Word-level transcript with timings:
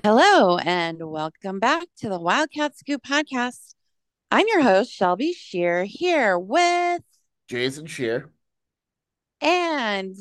Hello, 0.00 0.56
and 0.56 0.98
welcome 1.02 1.60
back 1.60 1.86
to 1.98 2.08
the 2.08 2.18
Wildcat 2.18 2.78
Scoop 2.78 3.02
podcast. 3.02 3.74
I'm 4.30 4.46
your 4.48 4.62
host, 4.62 4.90
Shelby 4.90 5.34
Scheer, 5.34 5.84
here 5.84 6.38
with 6.38 7.02
Jason 7.46 7.84
Scheer. 7.84 8.30
And 9.42 10.16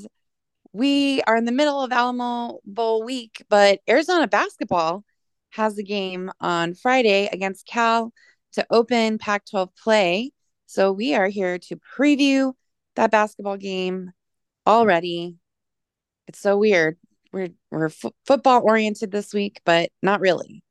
we 0.73 1.21
are 1.21 1.37
in 1.37 1.45
the 1.45 1.53
middle 1.53 1.81
of 1.81 1.93
Alamo 1.93 2.59
Bowl 2.65 3.05
week, 3.05 3.45
but 3.47 3.79
Arizona 3.89 4.27
basketball 4.27 5.05
has 5.51 5.77
a 5.77 5.83
game 5.83 6.29
on 6.41 6.73
Friday 6.73 7.29
against 7.31 7.65
Cal 7.65 8.11
to 8.51 8.67
open 8.69 9.19
Pac 9.19 9.45
12 9.49 9.73
play. 9.81 10.31
So 10.65 10.91
we 10.91 11.15
are 11.15 11.29
here 11.29 11.57
to 11.59 11.79
preview 11.97 12.51
that 12.97 13.09
basketball 13.09 13.55
game 13.55 14.11
already. 14.67 15.37
It's 16.27 16.39
so 16.39 16.57
weird 16.57 16.97
we're 17.31 17.49
we're 17.69 17.85
f- 17.87 18.13
football 18.25 18.61
oriented 18.63 19.11
this 19.11 19.33
week, 19.33 19.61
but 19.65 19.89
not 20.01 20.19
really. 20.19 20.63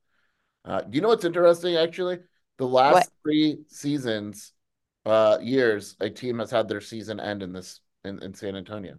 Uh, 0.65 0.83
do 0.83 0.97
you 0.97 1.01
know 1.01 1.09
what's 1.09 1.25
interesting? 1.25 1.77
Actually, 1.77 2.19
the 2.59 2.67
last 2.67 2.95
what? 2.95 3.09
three 3.23 3.59
seasons, 3.69 4.53
uh, 5.07 5.39
years, 5.41 5.97
a 6.01 6.11
team 6.11 6.39
has 6.39 6.51
had 6.51 6.69
their 6.69 6.81
season 6.81 7.21
end 7.21 7.43
in 7.43 7.53
this 7.53 7.81
in, 8.05 8.23
in 8.23 8.35
San 8.35 8.57
Antonio. 8.57 8.97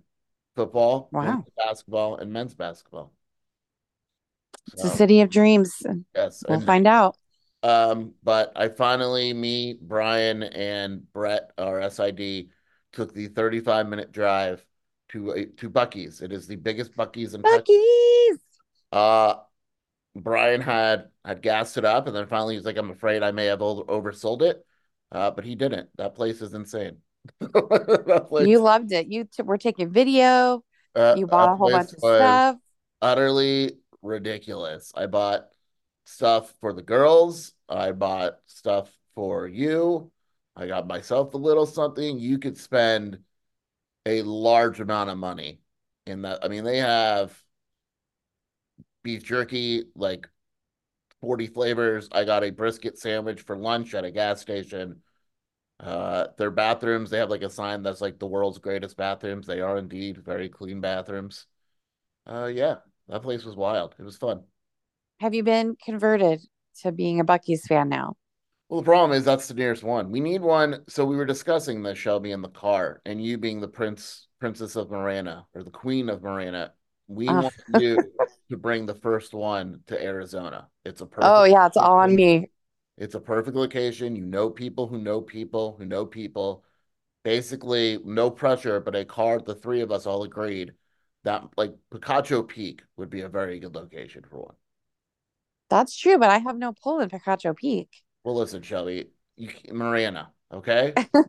Football, 0.56 1.10
wow, 1.12 1.46
basketball, 1.58 2.18
and 2.18 2.32
men's 2.32 2.54
basketball. 2.54 3.14
It's 4.74 4.84
a 4.84 4.90
city 4.90 5.22
of 5.22 5.30
dreams. 5.30 5.82
Yes, 6.16 6.44
we'll 6.48 6.58
and, 6.58 6.66
find 6.66 6.88
out. 6.88 7.16
Um, 7.64 8.14
but 8.24 8.52
I 8.56 8.70
finally, 8.70 9.34
me, 9.34 9.78
Brian, 9.80 10.44
and 10.44 11.12
Brett, 11.14 11.52
our 11.58 11.90
SID, 11.90 12.50
took 12.92 13.14
the 13.14 13.28
35 13.28 13.88
minute 13.88 14.12
drive 14.12 14.66
to 15.12 15.46
to 15.58 15.70
Buc-ee's. 15.70 16.22
It 16.22 16.32
is 16.32 16.48
the 16.48 16.56
biggest 16.56 16.96
Buc-ee's 16.96 17.34
in 17.34 17.42
Buc-ee's. 17.42 18.40
Uh, 18.92 19.36
Brian 20.16 20.62
had 20.62 21.10
had 21.24 21.42
gassed 21.42 21.78
it 21.78 21.86
up, 21.86 22.08
and 22.08 22.16
then 22.16 22.28
finally 22.28 22.56
he's 22.56 22.66
like, 22.66 22.78
"I'm 22.78 22.92
afraid 22.92 23.24
I 23.24 23.32
may 23.32 23.46
have 23.46 23.62
over- 23.62 23.84
oversold 23.84 24.42
it," 24.42 24.66
uh, 25.12 25.32
but 25.32 25.46
he 25.46 25.56
didn't. 25.56 25.90
That 25.98 26.16
place 26.16 26.42
is 26.42 26.54
insane. 26.54 26.98
place, 27.40 28.48
you 28.48 28.60
loved 28.60 28.92
it. 28.92 29.08
You 29.08 29.26
t- 29.26 29.44
were 29.44 29.58
taking 29.58 29.90
video. 29.92 30.64
Uh, 30.96 31.16
you 31.18 31.28
bought 31.28 31.54
a 31.54 31.56
whole 31.56 31.72
bunch 31.72 31.94
of 31.94 32.00
stuff. 32.00 32.58
Utterly 33.02 33.78
ridiculous. 34.02 34.92
I 34.96 35.06
bought 35.06 35.48
stuff 36.06 36.54
for 36.60 36.74
the 36.74 36.82
girls. 36.82 37.54
I 37.70 37.92
bought 37.92 38.38
stuff 38.48 38.92
for 39.16 39.48
you. 39.48 40.12
I 40.56 40.68
got 40.68 40.88
myself 40.88 41.34
a 41.34 41.38
little 41.38 41.66
something. 41.66 42.20
You 42.20 42.38
could 42.38 42.58
spend 42.58 43.20
a 44.06 44.22
large 44.24 44.80
amount 44.80 45.10
of 45.10 45.18
money 45.18 45.62
in 46.06 46.24
that. 46.24 46.44
I 46.44 46.48
mean, 46.48 46.64
they 46.64 46.78
have 46.78 47.38
beef 49.04 49.24
jerky, 49.24 49.86
like 49.96 50.28
40 51.22 51.48
flavors. 51.48 52.10
I 52.12 52.24
got 52.24 52.44
a 52.44 52.50
brisket 52.50 52.98
sandwich 52.98 53.42
for 53.42 53.58
lunch 53.58 53.94
at 53.94 54.06
a 54.06 54.12
gas 54.12 54.42
station. 54.42 55.02
Uh, 55.80 56.28
their 56.38 56.52
bathrooms, 56.52 57.10
they 57.10 57.18
have 57.18 57.30
like 57.30 57.42
a 57.42 57.50
sign 57.50 57.82
that's 57.82 58.02
like 58.02 58.20
the 58.20 58.28
world's 58.28 58.60
greatest 58.60 58.98
bathrooms. 58.98 59.48
They 59.48 59.62
are 59.62 59.78
indeed 59.78 60.18
very 60.24 60.50
clean 60.50 60.80
bathrooms. 60.82 61.48
Uh, 62.28 62.46
yeah, 62.46 62.76
that 63.08 63.24
place 63.24 63.44
was 63.44 63.56
wild. 63.56 63.96
It 63.98 64.04
was 64.04 64.18
fun. 64.18 64.44
Have 65.20 65.34
you 65.34 65.44
been 65.44 65.76
converted 65.84 66.42
to 66.82 66.92
being 66.92 67.20
a 67.20 67.26
Buc-ee's 67.26 67.66
fan 67.68 67.90
now? 67.90 68.16
Well, 68.72 68.80
the 68.80 68.86
problem 68.86 69.12
is 69.12 69.26
that's 69.26 69.50
the 69.50 69.54
nearest 69.54 69.84
one. 69.84 70.12
We 70.12 70.22
need 70.22 70.40
one. 70.40 70.86
So 70.88 71.04
we 71.04 71.18
were 71.18 71.26
discussing 71.26 71.84
this, 71.84 71.98
Shelby, 71.98 72.32
in 72.32 72.42
the 72.42 72.48
car, 72.48 73.02
and 73.06 73.22
you 73.22 73.38
being 73.38 73.60
the 73.60 73.68
prince, 73.68 74.30
princess 74.40 74.78
of 74.78 74.90
Marana, 74.90 75.46
or 75.54 75.64
the 75.64 75.72
queen 75.72 76.08
of 76.08 76.24
Marana. 76.24 76.72
We 77.10 77.28
uh. 77.28 77.42
want 77.42 77.54
you 77.82 77.98
to 78.50 78.56
bring 78.56 78.86
the 78.86 78.96
first 78.96 79.34
one 79.34 79.82
to 79.88 80.02
Arizona. 80.02 80.70
It's 80.86 81.02
a 81.02 81.06
perfect. 81.06 81.30
Oh 81.30 81.44
yeah, 81.44 81.68
it's 81.68 81.76
all 81.76 81.98
on 81.98 82.16
me. 82.16 82.50
It's 82.98 83.14
a 83.14 83.20
perfect 83.20 83.58
location. 83.58 84.16
You 84.16 84.24
know 84.24 84.50
people 84.50 84.88
who 84.88 85.00
know 85.00 85.20
people 85.20 85.76
who 85.78 85.84
know 85.84 86.06
people. 86.06 86.64
Basically, 87.26 88.00
no 88.06 88.32
pressure, 88.32 88.80
but 88.80 88.96
a 88.96 89.04
car. 89.04 89.42
The 89.42 89.54
three 89.54 89.82
of 89.82 89.92
us 89.92 90.06
all 90.06 90.24
agreed 90.24 90.72
that 91.26 91.44
like 91.58 91.74
Picacho 91.94 92.48
Peak 92.48 92.84
would 92.96 93.10
be 93.10 93.20
a 93.20 93.28
very 93.28 93.60
good 93.60 93.76
location 93.76 94.24
for 94.30 94.44
one. 94.44 94.56
That's 95.70 95.98
true, 95.98 96.18
but 96.18 96.30
I 96.30 96.38
have 96.38 96.56
no 96.56 96.72
pull 96.72 97.02
in 97.02 97.10
Picacho 97.10 97.54
Peak. 97.54 97.90
Well, 98.24 98.36
listen, 98.36 98.62
Shelby, 98.62 99.10
you, 99.38 99.50
Marana, 99.72 100.32
okay? 100.54 100.94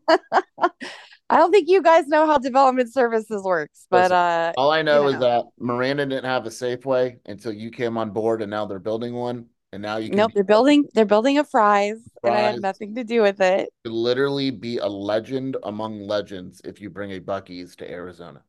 I 1.32 1.36
don't 1.36 1.50
think 1.50 1.68
you 1.68 1.82
guys 1.82 2.06
know 2.08 2.26
how 2.26 2.36
development 2.36 2.92
services 2.92 3.42
works, 3.42 3.86
but 3.90 4.10
Listen, 4.10 4.16
uh, 4.16 4.52
All 4.58 4.70
I 4.70 4.82
know 4.82 5.08
you 5.08 5.14
is 5.14 5.20
that 5.20 5.44
Marana 5.58 6.04
didn't 6.04 6.26
have 6.26 6.44
a 6.44 6.50
Safeway 6.50 7.16
until 7.24 7.52
you 7.52 7.70
came 7.70 7.96
on 7.96 8.10
board, 8.10 8.42
and 8.42 8.50
now 8.50 8.66
they're 8.66 8.78
building 8.78 9.14
one. 9.14 9.46
And 9.72 9.80
now 9.80 9.96
you 9.96 10.10
can 10.10 10.18
nope, 10.18 10.32
they're 10.34 10.44
building 10.44 10.84
they're 10.92 11.06
building 11.06 11.38
a 11.38 11.44
Fry's, 11.44 11.96
and 12.22 12.34
I 12.34 12.40
have 12.40 12.60
nothing 12.60 12.94
to 12.96 13.04
do 13.04 13.22
with 13.22 13.40
it. 13.40 13.70
could 13.84 13.94
literally 13.94 14.50
be 14.50 14.76
a 14.76 14.86
legend 14.86 15.56
among 15.62 16.06
legends 16.06 16.60
if 16.66 16.82
you 16.82 16.90
bring 16.90 17.12
a 17.12 17.20
Buc-ee's 17.20 17.74
to 17.76 17.90
Arizona. 17.90 18.42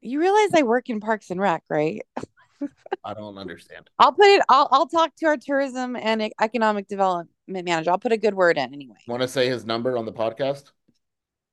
You 0.00 0.20
realize 0.20 0.50
I 0.54 0.62
work 0.62 0.88
in 0.88 1.00
Parks 1.00 1.30
and 1.30 1.40
Rec, 1.40 1.64
right? 1.68 2.02
I 3.04 3.14
don't 3.14 3.36
understand. 3.36 3.90
I'll 3.98 4.12
put 4.12 4.26
it. 4.26 4.42
I'll 4.48 4.68
I'll 4.70 4.86
talk 4.86 5.16
to 5.16 5.26
our 5.26 5.36
tourism 5.36 5.96
and 5.96 6.30
economic 6.40 6.86
development 6.86 7.30
manager. 7.48 7.90
I'll 7.90 7.98
put 7.98 8.12
a 8.12 8.16
good 8.16 8.34
word 8.34 8.58
in 8.58 8.72
anyway. 8.72 8.96
Want 9.06 9.22
to 9.22 9.28
say 9.28 9.48
his 9.48 9.64
number 9.64 9.96
on 9.96 10.04
the 10.04 10.12
podcast? 10.12 10.70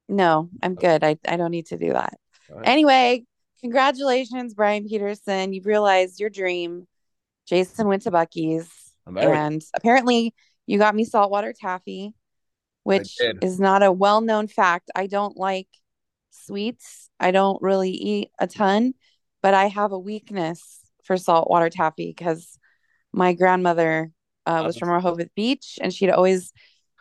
No, 0.08 0.50
I'm 0.62 0.76
good. 0.76 1.04
I 1.04 1.18
I 1.28 1.38
don't 1.38 1.52
need 1.52 1.68
to 1.68 1.78
do 1.78 1.94
that. 1.94 2.14
Right. 2.50 2.68
Anyway, 2.68 3.26
congratulations, 3.62 4.54
Brian 4.54 4.88
Pedersen. 4.88 5.54
You've 5.54 5.66
realized 5.66 6.20
your 6.20 6.30
dream. 6.30 6.88
Jason 7.48 7.88
went 7.88 8.04
to 8.04 8.12
Buc-ee's, 8.12 8.70
and 9.06 9.64
apparently 9.76 10.34
you 10.66 10.78
got 10.80 10.96
me 10.96 11.06
saltwater 11.06 11.54
taffy, 11.54 12.14
which 12.84 13.18
is 13.42 13.60
not 13.60 13.84
a 13.84 13.92
well-known 13.92 14.48
fact. 14.48 14.90
I 14.96 15.08
don't 15.08 15.38
like 15.38 15.68
sweets. 16.32 17.10
I 17.20 17.32
don't 17.32 17.62
really 17.62 17.92
eat 17.92 18.32
a 18.40 18.48
ton, 18.48 18.94
but 19.42 19.54
I 19.54 19.68
have 19.68 19.92
a 19.92 20.00
weakness 20.00 20.82
for 21.04 21.18
saltwater 21.18 21.70
taffy 21.70 22.08
because 22.08 22.58
my 23.14 23.34
grandmother 23.34 24.12
uh, 24.46 24.64
was 24.66 24.78
from 24.78 24.90
Rehoboth 24.90 25.34
Beach, 25.36 25.80
and 25.82 25.94
she'd 25.94 26.10
always 26.10 26.52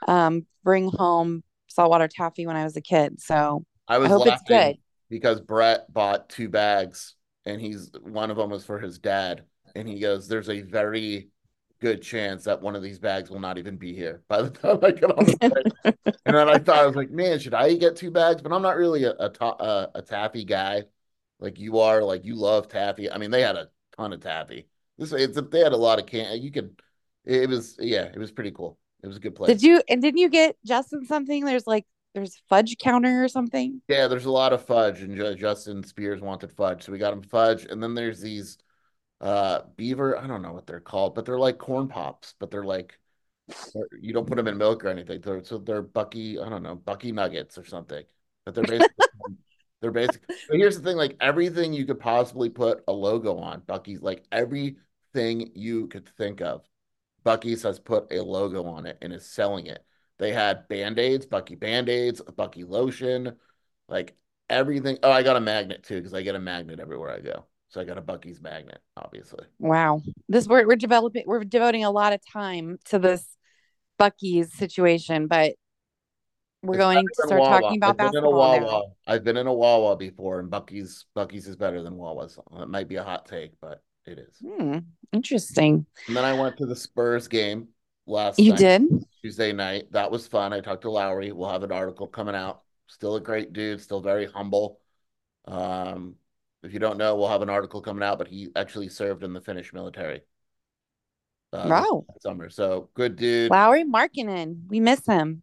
um, 0.09 0.47
bring 0.63 0.91
home 0.91 1.43
saltwater 1.69 2.09
taffy 2.09 2.47
when 2.47 2.57
I 2.57 2.65
was 2.65 2.77
a 2.77 2.81
kid. 2.81 3.21
So 3.21 3.65
I 3.89 3.99
was 3.99 4.07
I 4.07 4.13
hope 4.13 4.27
it's 4.27 4.43
good. 4.47 4.79
because 5.11 5.41
Brett 5.41 5.93
bought 5.93 6.29
two 6.29 6.49
bags, 6.49 7.15
and 7.45 7.61
he's 7.61 7.91
one 8.03 8.31
of 8.31 8.37
them 8.37 8.51
was 8.51 8.65
for 8.65 8.79
his 8.79 8.99
dad, 8.99 9.45
and 9.75 9.89
he 9.89 9.99
goes, 9.99 10.29
"There's 10.29 10.49
a 10.49 10.63
very 10.63 11.29
good 11.81 12.01
chance 12.03 12.45
that 12.45 12.63
one 12.63 12.77
of 12.77 12.83
these 12.83 12.99
bags 12.99 13.31
will 13.31 13.41
not 13.41 13.59
even 13.59 13.77
be 13.77 13.95
here 13.95 14.23
by 14.29 14.43
the 14.43 14.51
time 14.51 14.79
I 14.83 14.91
get 14.93 15.11
on 15.11 15.25
the 15.25 15.37
plane." 15.39 16.15
and 16.27 16.37
then 16.37 16.49
I 16.49 16.59
thought 16.59 16.79
I 16.79 16.87
was 16.87 16.97
like, 16.97 17.11
"Man, 17.11 17.39
should 17.39 17.55
I 17.55 17.75
get 17.75 17.97
two 17.97 18.11
bags?" 18.11 18.43
But 18.43 18.53
I'm 18.53 18.63
not 18.63 18.77
really 18.77 19.05
a 19.05 19.13
a, 19.19 19.29
ta- 19.29 19.57
a, 19.59 19.91
a 19.97 20.03
taffy 20.03 20.45
guy, 20.45 20.85
like 21.41 21.59
you 21.59 21.79
are. 21.81 22.03
Like 22.03 22.25
you 22.25 22.37
love 22.37 22.69
taffy. 22.69 23.11
I 23.11 23.19
mean, 23.19 23.31
they 23.31 23.43
had 23.43 23.57
a 23.57 23.69
ton 23.97 24.13
of 24.13 24.21
taffy. 24.21 24.69
This 24.97 25.13
it's 25.13 25.39
they 25.51 25.61
had 25.61 25.73
a 25.73 25.77
lot 25.77 25.99
of 25.99 26.07
can. 26.07 26.41
You 26.41 26.51
could. 26.51 26.81
It 27.25 27.49
was 27.49 27.77
yeah, 27.81 28.05
it 28.05 28.19
was 28.19 28.33
pretty 28.33 28.51
cool. 28.51 28.79
It 29.03 29.07
was 29.07 29.17
a 29.17 29.21
good 29.21 29.35
place. 29.35 29.51
Did 29.51 29.63
you 29.63 29.83
and 29.89 30.01
didn't 30.01 30.19
you 30.19 30.29
get 30.29 30.57
Justin 30.65 31.05
something? 31.07 31.45
There's 31.45 31.67
like 31.67 31.87
there's 32.15 32.41
fudge 32.49 32.77
counter 32.79 33.25
or 33.25 33.29
something. 33.29 33.81
Yeah, 33.89 34.09
there's 34.09 34.25
a 34.25 34.31
lot 34.31 34.53
of 34.53 34.65
fudge, 34.65 35.03
and 35.03 35.17
Justin 35.39 35.83
Spears 35.83 36.21
wanted 36.21 36.53
fudge, 36.53 36.85
so 36.85 36.93
we 36.93 36.99
got 36.99 37.13
him 37.13 37.23
fudge. 37.23 37.65
And 37.67 37.83
then 37.83 37.95
there's 37.95 38.21
these 38.21 38.59
uh 39.21 39.63
beaver, 39.77 40.19
I 40.19 40.27
don't 40.27 40.43
know 40.43 40.53
what 40.53 40.67
they're 40.67 40.81
called, 40.81 41.15
but 41.15 41.25
they're 41.25 41.39
like 41.39 41.59
corn 41.59 41.89
pops, 41.89 42.35
but 42.39 42.51
they're 42.51 42.65
like 42.65 42.99
they're- 43.75 43.89
you 44.01 44.13
don't 44.13 44.27
put 44.27 44.37
them 44.37 44.49
in 44.49 44.59
milk 44.59 44.85
or 44.85 44.89
anything. 44.89 45.21
They're 45.21 45.45
so 45.45 45.59
they're 45.59 45.83
Buc-ee, 45.83 46.39
I 46.41 46.49
don't 46.49 46.63
know, 46.63 46.77
Buc-ee 46.77 47.13
nuggets 47.13 47.59
or 47.59 47.65
something. 47.65 48.05
But 48.45 48.55
they're 48.55 48.65
basically 48.65 49.05
they're 49.81 49.93
basic. 49.93 50.23
But 50.49 50.59
here's 50.59 50.77
the 50.79 50.83
thing: 50.85 50.97
like 50.97 51.17
everything 51.21 51.73
you 51.73 51.87
could 51.87 52.01
possibly 52.01 52.51
put 52.51 52.83
a 52.89 52.93
logo 52.93 53.39
on, 53.39 53.63
Buc-ee's 53.63 54.03
like 54.03 54.25
everything 54.33 55.53
you 55.55 55.89
could 55.89 56.09
think 56.19 56.41
of. 56.43 56.63
Buc-ee's 57.25 57.63
has 57.63 57.79
put 57.79 58.13
a 58.13 58.21
logo 58.23 58.65
on 58.65 58.87
it 58.87 58.99
and 59.03 59.13
is 59.13 59.27
selling 59.27 59.67
it. 59.67 59.85
They 60.19 60.33
had 60.33 60.69
band-aids, 60.69 61.27
Buc-ee 61.27 61.57
band-aids, 61.57 62.21
Buc-ee 62.21 62.65
lotion, 62.65 63.37
like 63.89 64.15
everything. 64.49 64.99
Oh, 65.03 65.11
I 65.11 65.23
got 65.23 65.37
a 65.37 65.41
magnet 65.41 65.83
too, 65.83 65.97
because 65.97 66.15
I 66.15 66.23
get 66.23 66.35
a 66.35 66.41
magnet 66.41 66.81
everywhere 66.81 67.11
I 67.11 67.21
go. 67.21 67.47
So 67.69 67.81
I 67.81 67.85
got 67.85 67.99
a 67.99 68.03
Buc-ee's 68.03 68.41
magnet, 68.41 68.81
obviously. 68.97 69.45
Wow. 69.59 70.03
This 70.29 70.47
we're 70.47 70.67
we're 70.67 70.77
developing 70.77 71.25
we're 71.27 71.43
devoting 71.43 71.85
a 71.85 71.91
lot 71.91 72.13
of 72.13 72.21
time 72.33 72.79
to 72.87 73.01
this 73.01 73.27
Buc-ee's 73.99 74.53
situation, 74.53 75.27
but 75.27 75.55
we're 76.63 76.75
It's 76.75 76.85
going 76.85 77.05
to 77.05 77.27
start 77.27 77.41
Wawa. 77.41 77.61
talking 77.61 77.79
about 77.79 77.91
I've 77.91 77.97
been 77.97 78.07
in 78.07 78.25
a 78.25 78.31
basketball 78.31 78.61
now. 78.61 78.67
Wawa. 78.67 78.83
I've 79.07 79.25
been 79.25 79.37
in 79.37 79.47
a 79.49 79.53
Wawa 79.53 79.97
before, 79.97 80.39
and 80.39 80.51
Buc-ee's 80.51 81.07
Buc-ee's 81.17 81.49
is 81.49 81.57
better 81.57 81.83
than 81.83 81.97
Wawa's. 81.97 82.39
It 82.61 82.69
might 82.69 82.89
be 82.89 82.97
a 82.97 83.03
hot 83.03 83.27
take, 83.27 83.53
but 83.61 83.83
it 84.07 84.19
is. 84.19 84.37
Hmm, 84.45 84.79
interesting. 85.13 85.87
And 86.07 86.17
then 86.17 86.25
I 86.25 86.33
went 86.35 86.57
to 86.59 86.67
the 86.67 86.77
Spurs 86.77 87.29
game 87.29 87.69
last 88.07 88.39
You 88.39 88.51
night, 88.51 88.59
did? 88.59 88.83
Tuesday 89.23 89.53
night. 89.53 89.91
That 89.93 90.11
was 90.11 90.27
fun. 90.27 90.53
I 90.53 90.61
talked 90.61 90.83
to 90.83 90.91
Lauri. 90.91 91.33
We'll 91.33 91.51
have 91.51 91.63
an 91.63 91.73
article 91.73 92.07
coming 92.07 92.35
out. 92.35 92.63
Still 92.89 93.17
a 93.17 93.21
great 93.21 93.53
dude, 93.53 93.81
still 93.81 94.01
very 94.01 94.27
humble. 94.27 94.79
Um, 95.47 96.17
if 96.63 96.73
you 96.73 96.79
don't 96.79 96.99
know, 96.99 97.17
we'll 97.17 97.29
have 97.29 97.43
an 97.43 97.51
article 97.51 97.81
coming 97.81 98.03
out, 98.03 98.19
but 98.19 98.29
he 98.29 98.49
actually 98.57 98.89
served 98.89 99.25
in 99.25 99.33
the 99.33 99.41
Finnish 99.41 99.73
military. 99.73 100.23
uh, 101.53 101.67
Wow. 101.69 102.07
Summer. 102.21 102.51
So 102.51 102.91
good 102.95 103.17
dude. 103.17 103.51
Lauri 103.51 103.85
Markkanen. 103.85 104.69
We 104.69 104.81
miss 104.81 105.05
him. 105.07 105.43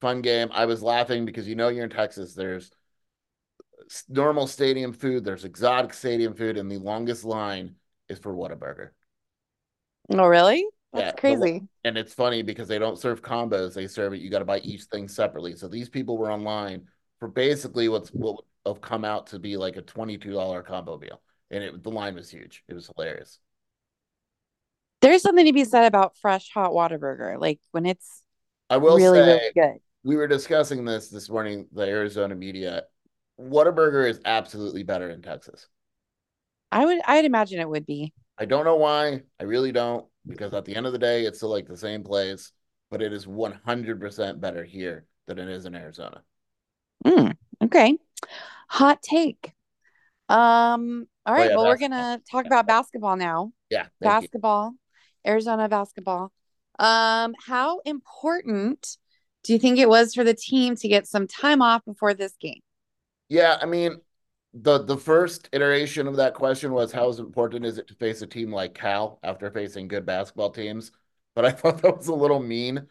fun 0.00 0.22
game. 0.22 0.48
I 0.52 0.66
was 0.66 0.82
laughing 0.82 1.24
because 1.24 1.48
you 1.48 1.54
know 1.54 1.68
you're 1.68 1.84
in 1.84 1.90
Texas. 1.90 2.34
There's 2.34 2.70
normal 4.08 4.46
stadium 4.46 4.92
food, 4.92 5.24
there's 5.24 5.44
exotic 5.44 5.94
stadium 5.94 6.34
food, 6.34 6.56
and 6.58 6.70
the 6.70 6.78
longest 6.78 7.24
line 7.24 7.74
is 8.08 8.18
for 8.18 8.34
Whataburger. 8.34 8.90
Oh, 10.10 10.26
really? 10.26 10.66
Yeah, 10.94 11.00
That's 11.00 11.12
the 11.12 11.20
crazy. 11.20 11.68
And 11.84 11.96
it's 11.98 12.14
funny 12.14 12.42
because 12.42 12.68
they 12.68 12.78
don't 12.78 12.98
serve 12.98 13.22
combos; 13.22 13.74
they 13.74 13.86
serve 13.86 14.14
it. 14.14 14.20
You 14.20 14.30
got 14.30 14.40
to 14.40 14.44
buy 14.44 14.58
each 14.60 14.84
thing 14.84 15.08
separately. 15.08 15.54
So 15.54 15.68
these 15.68 15.88
people 15.88 16.18
were 16.18 16.32
online 16.32 16.86
for 17.18 17.28
basically 17.28 17.88
what's 17.88 18.10
what 18.10 18.36
would 18.36 18.44
have 18.74 18.80
come 18.80 19.04
out 19.04 19.28
to 19.28 19.38
be 19.38 19.56
like 19.56 19.76
a 19.76 19.82
twenty-two 19.82 20.32
dollar 20.32 20.62
combo 20.62 20.98
meal, 20.98 21.20
and 21.50 21.62
it 21.62 21.82
the 21.82 21.90
line 21.90 22.14
was 22.14 22.30
huge. 22.30 22.64
It 22.68 22.74
was 22.74 22.90
hilarious. 22.94 23.38
There's 25.00 25.22
something 25.22 25.46
to 25.46 25.52
be 25.52 25.64
said 25.64 25.84
about 25.84 26.16
fresh 26.16 26.50
hot 26.50 26.72
Whataburger. 26.72 27.40
Like 27.40 27.60
when 27.70 27.86
it's 27.86 28.22
I 28.70 28.76
will 28.78 28.96
really, 28.96 29.20
say 29.20 29.26
really 29.26 29.52
good. 29.54 29.78
we 30.04 30.16
were 30.16 30.26
discussing 30.26 30.84
this 30.84 31.08
this 31.08 31.30
morning. 31.30 31.66
The 31.72 31.82
Arizona 31.82 32.34
media, 32.34 32.84
Whataburger 33.40 34.08
is 34.08 34.20
absolutely 34.24 34.82
better 34.82 35.10
in 35.10 35.22
Texas. 35.22 35.68
I 36.70 36.84
would 36.84 37.00
I'd 37.06 37.24
imagine 37.24 37.60
it 37.60 37.68
would 37.68 37.86
be. 37.86 38.12
I 38.38 38.44
don't 38.44 38.64
know 38.64 38.76
why. 38.76 39.22
I 39.40 39.44
really 39.44 39.72
don't, 39.72 40.06
because 40.26 40.54
at 40.54 40.64
the 40.64 40.76
end 40.76 40.86
of 40.86 40.92
the 40.92 40.98
day, 40.98 41.24
it's 41.24 41.38
still 41.38 41.48
like 41.50 41.66
the 41.66 41.76
same 41.76 42.04
place, 42.04 42.52
but 42.90 43.02
it 43.02 43.12
is 43.12 43.26
100% 43.26 44.40
better 44.40 44.64
here 44.64 45.06
than 45.26 45.38
it 45.38 45.48
is 45.48 45.66
in 45.66 45.74
Arizona. 45.74 46.22
Mm, 47.04 47.36
okay. 47.64 47.98
Hot 48.68 49.02
take. 49.02 49.52
Um, 50.28 51.06
all 51.24 51.34
right, 51.34 51.46
Oh, 51.46 51.50
yeah, 51.50 51.56
well, 51.56 51.66
we're 51.66 51.78
gonna 51.78 52.20
talk 52.30 52.46
about 52.46 52.66
basketball 52.66 53.16
now. 53.16 53.52
Yeah. 53.70 53.82
Thank 53.82 53.92
you. 54.00 54.08
Basketball, 54.08 54.74
Arizona 55.26 55.68
basketball. 55.68 56.32
Um, 56.78 57.34
how 57.46 57.80
important 57.80 58.98
do 59.42 59.52
you 59.52 59.58
think 59.58 59.78
it 59.78 59.88
was 59.88 60.14
for 60.14 60.22
the 60.22 60.34
team 60.34 60.76
to 60.76 60.88
get 60.88 61.06
some 61.06 61.26
time 61.26 61.62
off 61.62 61.84
before 61.84 62.14
this 62.14 62.34
game? 62.40 62.60
Yeah. 63.28 63.58
I 63.60 63.66
mean, 63.66 64.00
the 64.62 64.84
the 64.84 64.96
first 64.96 65.48
iteration 65.52 66.06
of 66.06 66.16
that 66.16 66.34
question 66.34 66.72
was 66.72 66.92
how 66.92 67.10
important 67.10 67.64
is 67.64 67.78
it 67.78 67.88
to 67.88 67.94
face 67.94 68.22
a 68.22 68.26
team 68.26 68.52
like 68.52 68.74
Cal 68.74 69.18
after 69.22 69.50
facing 69.50 69.88
good 69.88 70.06
basketball 70.06 70.50
teams? 70.50 70.92
But 71.34 71.44
I 71.44 71.50
thought 71.52 71.82
that 71.82 71.96
was 71.96 72.08
a 72.08 72.14
little 72.14 72.40
mean. 72.40 72.86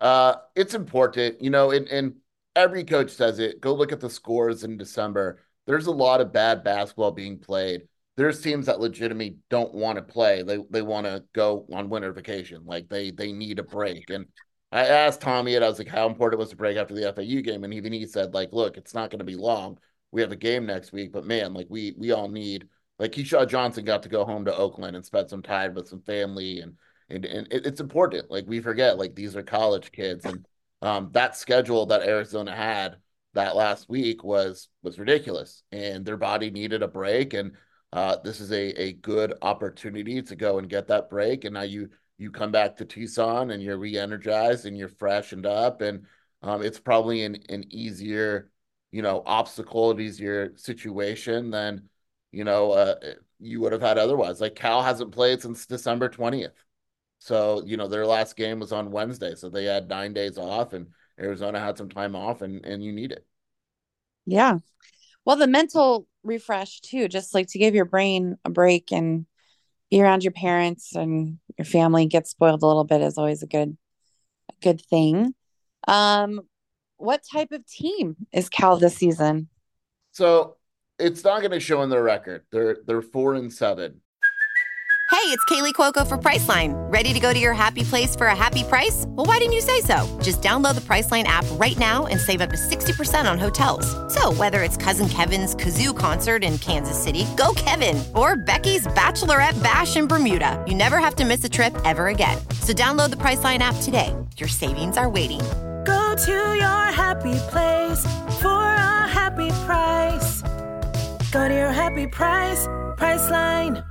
Uh, 0.00 0.36
it's 0.56 0.74
important, 0.74 1.40
you 1.40 1.50
know, 1.50 1.70
and, 1.70 1.86
and 1.88 2.14
every 2.56 2.84
coach 2.84 3.10
says 3.10 3.38
it. 3.38 3.60
Go 3.60 3.74
look 3.74 3.92
at 3.92 4.00
the 4.00 4.10
scores 4.10 4.64
in 4.64 4.76
December. 4.76 5.38
There's 5.66 5.86
a 5.86 5.92
lot 5.92 6.20
of 6.20 6.32
bad 6.32 6.64
basketball 6.64 7.12
being 7.12 7.38
played. 7.38 7.82
There's 8.16 8.42
teams 8.42 8.66
that 8.66 8.80
legitimately 8.80 9.36
don't 9.48 9.72
want 9.72 9.96
to 9.96 10.02
play. 10.02 10.42
They 10.42 10.58
they 10.70 10.82
want 10.82 11.06
to 11.06 11.24
go 11.32 11.66
on 11.72 11.88
winter 11.88 12.12
vacation. 12.12 12.62
Like 12.64 12.88
they 12.88 13.10
they 13.10 13.32
need 13.32 13.58
a 13.58 13.62
break. 13.62 14.10
And 14.10 14.26
I 14.72 14.86
asked 14.86 15.20
Tommy 15.20 15.54
and 15.54 15.64
I 15.64 15.68
was 15.68 15.78
like, 15.78 15.88
how 15.88 16.06
important 16.08 16.40
was 16.40 16.50
to 16.50 16.56
break 16.56 16.76
after 16.76 16.94
the 16.94 17.12
FAU 17.12 17.42
game, 17.42 17.64
and 17.64 17.74
even 17.74 17.92
he 17.92 18.06
said, 18.06 18.34
like, 18.34 18.52
look, 18.52 18.76
it's 18.76 18.94
not 18.94 19.10
going 19.10 19.18
to 19.20 19.24
be 19.24 19.36
long. 19.36 19.78
We 20.12 20.20
have 20.20 20.32
a 20.32 20.36
game 20.36 20.66
next 20.66 20.92
week, 20.92 21.12
but 21.12 21.26
man, 21.26 21.54
like 21.54 21.66
we 21.68 21.94
we 21.98 22.12
all 22.12 22.28
need 22.28 22.68
like 22.98 23.12
Keshad 23.12 23.48
Johnson 23.48 23.84
got 23.84 24.02
to 24.04 24.08
go 24.08 24.24
home 24.24 24.44
to 24.44 24.56
Oakland 24.56 24.94
and 24.94 25.04
spend 25.04 25.28
some 25.28 25.42
time 25.42 25.74
with 25.74 25.88
some 25.88 26.02
family 26.02 26.60
and 26.60 26.76
and, 27.08 27.24
and 27.24 27.48
it, 27.50 27.66
it's 27.66 27.80
important. 27.80 28.30
Like 28.30 28.44
we 28.46 28.60
forget, 28.60 28.98
like 28.98 29.14
these 29.14 29.36
are 29.36 29.42
college 29.42 29.92
kids, 29.92 30.24
and 30.24 30.46
um, 30.80 31.10
that 31.12 31.36
schedule 31.36 31.86
that 31.86 32.02
Arizona 32.02 32.54
had 32.54 32.96
that 33.34 33.56
last 33.56 33.88
week 33.88 34.22
was 34.24 34.68
was 34.82 34.98
ridiculous, 34.98 35.62
and 35.72 36.04
their 36.04 36.16
body 36.16 36.50
needed 36.50 36.82
a 36.82 36.88
break, 36.88 37.34
and 37.34 37.52
uh, 37.92 38.16
this 38.22 38.40
is 38.40 38.52
a 38.52 38.80
a 38.80 38.92
good 38.94 39.34
opportunity 39.42 40.22
to 40.22 40.36
go 40.36 40.58
and 40.58 40.68
get 40.68 40.88
that 40.88 41.10
break, 41.10 41.44
and 41.44 41.54
now 41.54 41.62
you 41.62 41.88
you 42.18 42.30
come 42.30 42.52
back 42.52 42.76
to 42.76 42.84
Tucson 42.84 43.50
and 43.50 43.62
you're 43.62 43.78
re-energized 43.78 44.64
and 44.64 44.76
you're 44.76 44.88
freshened 44.88 45.46
up, 45.46 45.80
and 45.80 46.06
um, 46.42 46.62
it's 46.62 46.80
probably 46.80 47.24
an 47.24 47.38
an 47.48 47.64
easier 47.70 48.50
you 48.92 49.02
know 49.02 49.22
obstacle, 49.26 49.90
an 49.90 50.00
easier 50.00 50.52
situation 50.56 51.50
than 51.50 51.88
you 52.30 52.44
know 52.44 52.70
uh, 52.70 52.94
you 53.40 53.60
would 53.60 53.72
have 53.72 53.82
had 53.82 53.98
otherwise. 53.98 54.40
Like 54.40 54.54
Cal 54.54 54.82
hasn't 54.82 55.12
played 55.12 55.42
since 55.42 55.66
December 55.66 56.08
twentieth. 56.08 56.62
So, 57.22 57.62
you 57.64 57.76
know, 57.76 57.86
their 57.86 58.04
last 58.04 58.34
game 58.34 58.58
was 58.58 58.72
on 58.72 58.90
Wednesday. 58.90 59.36
So 59.36 59.48
they 59.48 59.64
had 59.64 59.88
nine 59.88 60.12
days 60.12 60.38
off 60.38 60.72
and 60.72 60.88
Arizona 61.20 61.60
had 61.60 61.78
some 61.78 61.88
time 61.88 62.16
off 62.16 62.42
and, 62.42 62.66
and 62.66 62.82
you 62.82 62.92
need 62.92 63.12
it. 63.12 63.24
Yeah. 64.26 64.58
Well, 65.24 65.36
the 65.36 65.46
mental 65.46 66.08
refresh 66.24 66.80
too, 66.80 67.06
just 67.06 67.32
like 67.32 67.46
to 67.50 67.60
give 67.60 67.76
your 67.76 67.84
brain 67.84 68.38
a 68.44 68.50
break 68.50 68.90
and 68.90 69.26
be 69.88 70.02
around 70.02 70.24
your 70.24 70.32
parents 70.32 70.96
and 70.96 71.38
your 71.56 71.64
family 71.64 72.06
get 72.06 72.26
spoiled 72.26 72.64
a 72.64 72.66
little 72.66 72.82
bit 72.82 73.00
is 73.00 73.18
always 73.18 73.44
a 73.44 73.46
good 73.46 73.76
a 74.50 74.54
good 74.60 74.80
thing. 74.80 75.32
Um, 75.86 76.40
what 77.02 77.22
type 77.30 77.52
of 77.52 77.66
team 77.66 78.16
is 78.32 78.48
Cal 78.48 78.76
this 78.76 78.96
season? 78.96 79.48
So 80.12 80.56
it's 80.98 81.24
not 81.24 81.40
going 81.40 81.50
to 81.50 81.60
show 81.60 81.82
in 81.82 81.90
their 81.90 82.02
record. 82.02 82.44
They're 82.50 82.78
they're 82.86 83.02
four 83.02 83.34
and 83.34 83.52
seven. 83.52 84.00
Hey, 85.10 85.28
it's 85.28 85.44
Kaley 85.44 85.74
Cuoco 85.74 86.06
for 86.06 86.16
Priceline. 86.16 86.72
Ready 86.90 87.12
to 87.12 87.20
go 87.20 87.34
to 87.34 87.38
your 87.38 87.52
happy 87.52 87.84
place 87.84 88.16
for 88.16 88.28
a 88.28 88.34
happy 88.34 88.64
price? 88.64 89.04
Well, 89.08 89.26
why 89.26 89.38
didn't 89.38 89.52
you 89.52 89.60
say 89.60 89.82
so? 89.82 90.18
Just 90.22 90.40
download 90.40 90.74
the 90.74 90.80
Priceline 90.80 91.24
app 91.24 91.44
right 91.52 91.76
now 91.76 92.06
and 92.06 92.18
save 92.18 92.40
up 92.40 92.48
to 92.48 92.56
60% 92.56 93.30
on 93.30 93.38
hotels. 93.38 93.86
So, 94.12 94.32
whether 94.32 94.62
it's 94.62 94.76
Cousin 94.78 95.08
Kevin's 95.10 95.54
Kazoo 95.54 95.96
concert 95.96 96.42
in 96.42 96.56
Kansas 96.58 97.00
City, 97.00 97.26
go 97.36 97.52
Kevin, 97.56 98.02
or 98.14 98.36
Becky's 98.36 98.86
Bachelorette 98.88 99.62
Bash 99.62 99.96
in 99.96 100.06
Bermuda, 100.06 100.64
you 100.66 100.74
never 100.74 100.96
have 100.98 101.14
to 101.16 101.26
miss 101.26 101.44
a 101.44 101.48
trip 101.48 101.76
ever 101.84 102.08
again. 102.08 102.38
So, 102.60 102.72
download 102.72 103.10
the 103.10 103.16
Priceline 103.16 103.58
app 103.58 103.76
today. 103.82 104.16
Your 104.38 104.48
savings 104.48 104.96
are 104.96 105.10
waiting. 105.10 105.42
Go 106.12 106.18
to 106.26 106.30
your 106.30 106.92
happy 106.92 107.38
place 107.48 108.04
for 108.42 108.50
a 108.50 109.08
happy 109.08 109.48
price. 109.64 110.42
Go 111.32 111.48
to 111.48 111.54
your 111.54 111.70
happy 111.70 112.06
price, 112.06 112.66
Priceline. 112.98 113.82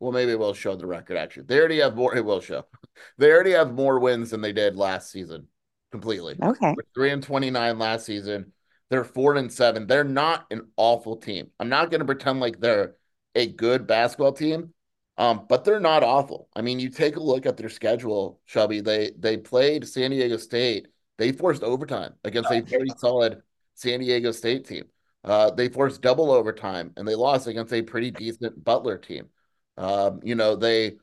Well, 0.00 0.10
maybe 0.10 0.32
it 0.32 0.38
will 0.38 0.54
show 0.54 0.74
the 0.74 0.86
record. 0.86 1.18
Actually, 1.18 1.42
they 1.42 1.58
already 1.58 1.80
have 1.80 1.94
more. 1.94 2.16
It 2.16 2.24
will 2.24 2.40
show. 2.40 2.64
They 3.18 3.30
already 3.30 3.50
have 3.50 3.74
more 3.74 3.98
wins 3.98 4.30
than 4.30 4.40
they 4.40 4.54
did 4.54 4.74
last 4.74 5.10
season. 5.10 5.48
Completely. 5.92 6.36
Okay. 6.42 6.74
We're 6.74 6.84
three 6.94 7.10
and 7.10 7.22
twenty 7.22 7.50
nine 7.50 7.78
last 7.78 8.06
season. 8.06 8.52
They're 8.88 9.04
four 9.04 9.34
and 9.34 9.52
seven. 9.52 9.86
They're 9.86 10.02
not 10.02 10.46
an 10.50 10.68
awful 10.78 11.16
team. 11.16 11.50
I'm 11.60 11.68
not 11.68 11.90
going 11.90 12.00
to 12.00 12.06
pretend 12.06 12.40
like 12.40 12.58
they're 12.58 12.94
a 13.34 13.48
good 13.48 13.86
basketball 13.86 14.32
team, 14.32 14.72
um, 15.18 15.44
but 15.46 15.66
they're 15.66 15.78
not 15.78 16.02
awful. 16.02 16.48
I 16.56 16.62
mean, 16.62 16.80
you 16.80 16.88
take 16.88 17.16
a 17.16 17.22
look 17.22 17.44
at 17.44 17.58
their 17.58 17.68
schedule, 17.68 18.40
Shelby. 18.46 18.80
They 18.80 19.10
they 19.18 19.36
played 19.36 19.86
San 19.86 20.10
Diego 20.10 20.38
State. 20.38 20.86
They 21.18 21.32
forced 21.32 21.62
overtime 21.62 22.14
against 22.24 22.50
a 22.50 22.60
very 22.60 22.90
solid 22.98 23.42
San 23.74 24.00
Diego 24.00 24.32
State 24.32 24.66
team. 24.66 24.84
Uh, 25.24 25.50
they 25.50 25.68
forced 25.68 26.02
double 26.02 26.30
overtime 26.30 26.92
and 26.96 27.06
they 27.06 27.14
lost 27.14 27.46
against 27.46 27.72
a 27.72 27.82
pretty 27.82 28.10
decent 28.10 28.62
Butler 28.64 28.98
team. 28.98 29.28
Um, 29.76 30.20
you 30.22 30.34
know, 30.34 30.56
they 30.56 30.96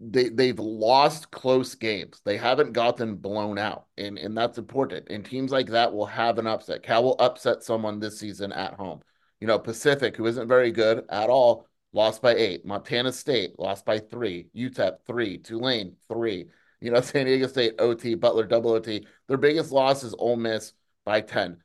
they 0.00 0.28
they've 0.28 0.58
lost 0.58 1.30
close 1.30 1.74
games. 1.74 2.20
They 2.24 2.36
haven't 2.36 2.72
gotten 2.72 3.16
blown 3.16 3.58
out, 3.58 3.86
and 3.96 4.18
and 4.18 4.36
that's 4.36 4.58
important. 4.58 5.08
And 5.10 5.24
teams 5.24 5.52
like 5.52 5.68
that 5.68 5.92
will 5.92 6.06
have 6.06 6.38
an 6.38 6.46
upset. 6.46 6.82
Cal 6.82 7.04
will 7.04 7.16
upset 7.20 7.62
someone 7.62 8.00
this 8.00 8.18
season 8.18 8.52
at 8.52 8.74
home. 8.74 9.00
You 9.40 9.46
know, 9.46 9.58
Pacific, 9.58 10.16
who 10.16 10.26
isn't 10.26 10.48
very 10.48 10.72
good 10.72 11.04
at 11.08 11.30
all, 11.30 11.68
lost 11.92 12.20
by 12.20 12.34
eight. 12.34 12.64
Montana 12.66 13.12
State 13.12 13.58
lost 13.58 13.84
by 13.84 13.98
three. 13.98 14.48
UTEP 14.56 15.04
three. 15.06 15.38
Tulane 15.38 15.96
three. 16.08 16.48
You 16.82 16.90
know, 16.90 17.00
San 17.02 17.26
Diego 17.26 17.46
State 17.46 17.74
OT, 17.78 18.14
Butler 18.14 18.46
double 18.46 18.72
OT. 18.72 19.06
Their 19.28 19.38
biggest 19.38 19.72
loss 19.72 20.02
is 20.02 20.14
Ole 20.18 20.36
Miss 20.36 20.72
by 21.04 21.20
ten. 21.20 21.62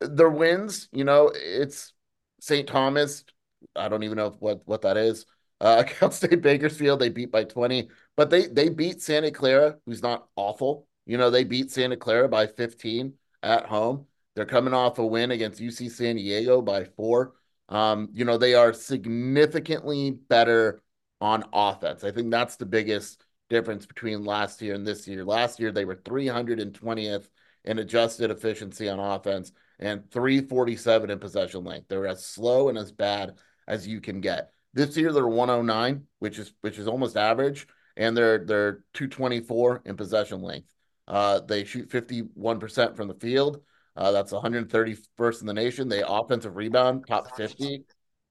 Their 0.00 0.30
wins, 0.30 0.88
you 0.92 1.04
know, 1.04 1.32
it's 1.34 1.92
St. 2.40 2.66
Thomas. 2.68 3.24
I 3.74 3.88
don't 3.88 4.02
even 4.02 4.16
know 4.16 4.30
what 4.40 4.66
what 4.66 4.82
that 4.82 4.96
is. 4.96 5.26
Uh, 5.60 5.84
Cal 5.86 6.10
State 6.10 6.42
Bakersfield, 6.42 7.00
they 7.00 7.08
beat 7.08 7.30
by 7.30 7.44
20, 7.44 7.88
but 8.16 8.30
they 8.30 8.46
they 8.46 8.68
beat 8.68 9.02
Santa 9.02 9.30
Clara, 9.30 9.76
who's 9.86 10.02
not 10.02 10.28
awful. 10.36 10.86
You 11.06 11.18
know, 11.18 11.30
they 11.30 11.44
beat 11.44 11.70
Santa 11.70 11.96
Clara 11.96 12.28
by 12.28 12.46
15 12.46 13.14
at 13.42 13.66
home. 13.66 14.06
They're 14.34 14.44
coming 14.44 14.74
off 14.74 14.98
a 14.98 15.06
win 15.06 15.30
against 15.30 15.60
UC 15.60 15.88
San 15.88 16.16
Diego 16.16 16.60
by 16.60 16.84
four. 16.84 17.34
Um, 17.68 18.10
you 18.12 18.24
know, 18.24 18.38
they 18.38 18.54
are 18.54 18.72
significantly 18.72 20.10
better 20.10 20.82
on 21.20 21.44
offense. 21.52 22.04
I 22.04 22.10
think 22.12 22.30
that's 22.30 22.56
the 22.56 22.66
biggest 22.66 23.24
difference 23.48 23.86
between 23.86 24.24
last 24.24 24.60
year 24.62 24.74
and 24.74 24.86
this 24.86 25.06
year. 25.06 25.24
Last 25.24 25.60
year, 25.60 25.72
they 25.72 25.84
were 25.84 25.96
320th 25.96 27.28
in 27.64 27.78
adjusted 27.78 28.30
efficiency 28.30 28.88
on 28.88 28.98
offense 28.98 29.52
and 29.78 30.10
347 30.10 31.10
in 31.10 31.18
possession 31.18 31.64
length. 31.64 31.88
They're 31.88 32.06
as 32.06 32.24
slow 32.24 32.68
and 32.68 32.78
as 32.78 32.92
bad 32.92 33.34
as 33.66 33.86
you 33.86 34.00
can 34.00 34.20
get. 34.20 34.50
This 34.72 34.96
year 34.96 35.12
they're 35.12 35.26
109, 35.26 36.04
which 36.18 36.38
is 36.38 36.52
which 36.60 36.78
is 36.78 36.86
almost 36.86 37.16
average, 37.16 37.66
and 37.96 38.16
they're 38.16 38.44
they're 38.44 38.84
224 38.94 39.82
in 39.84 39.96
possession 39.96 40.42
length. 40.42 40.68
Uh, 41.08 41.40
they 41.40 41.64
shoot 41.64 41.88
51% 41.88 42.96
from 42.96 43.08
the 43.08 43.14
field. 43.14 43.62
Uh, 43.96 44.12
that's 44.12 44.32
131st 44.32 45.40
in 45.40 45.46
the 45.46 45.54
nation. 45.54 45.88
They 45.88 46.02
offensive 46.06 46.56
rebound 46.56 47.06
top 47.06 47.36
50. 47.36 47.84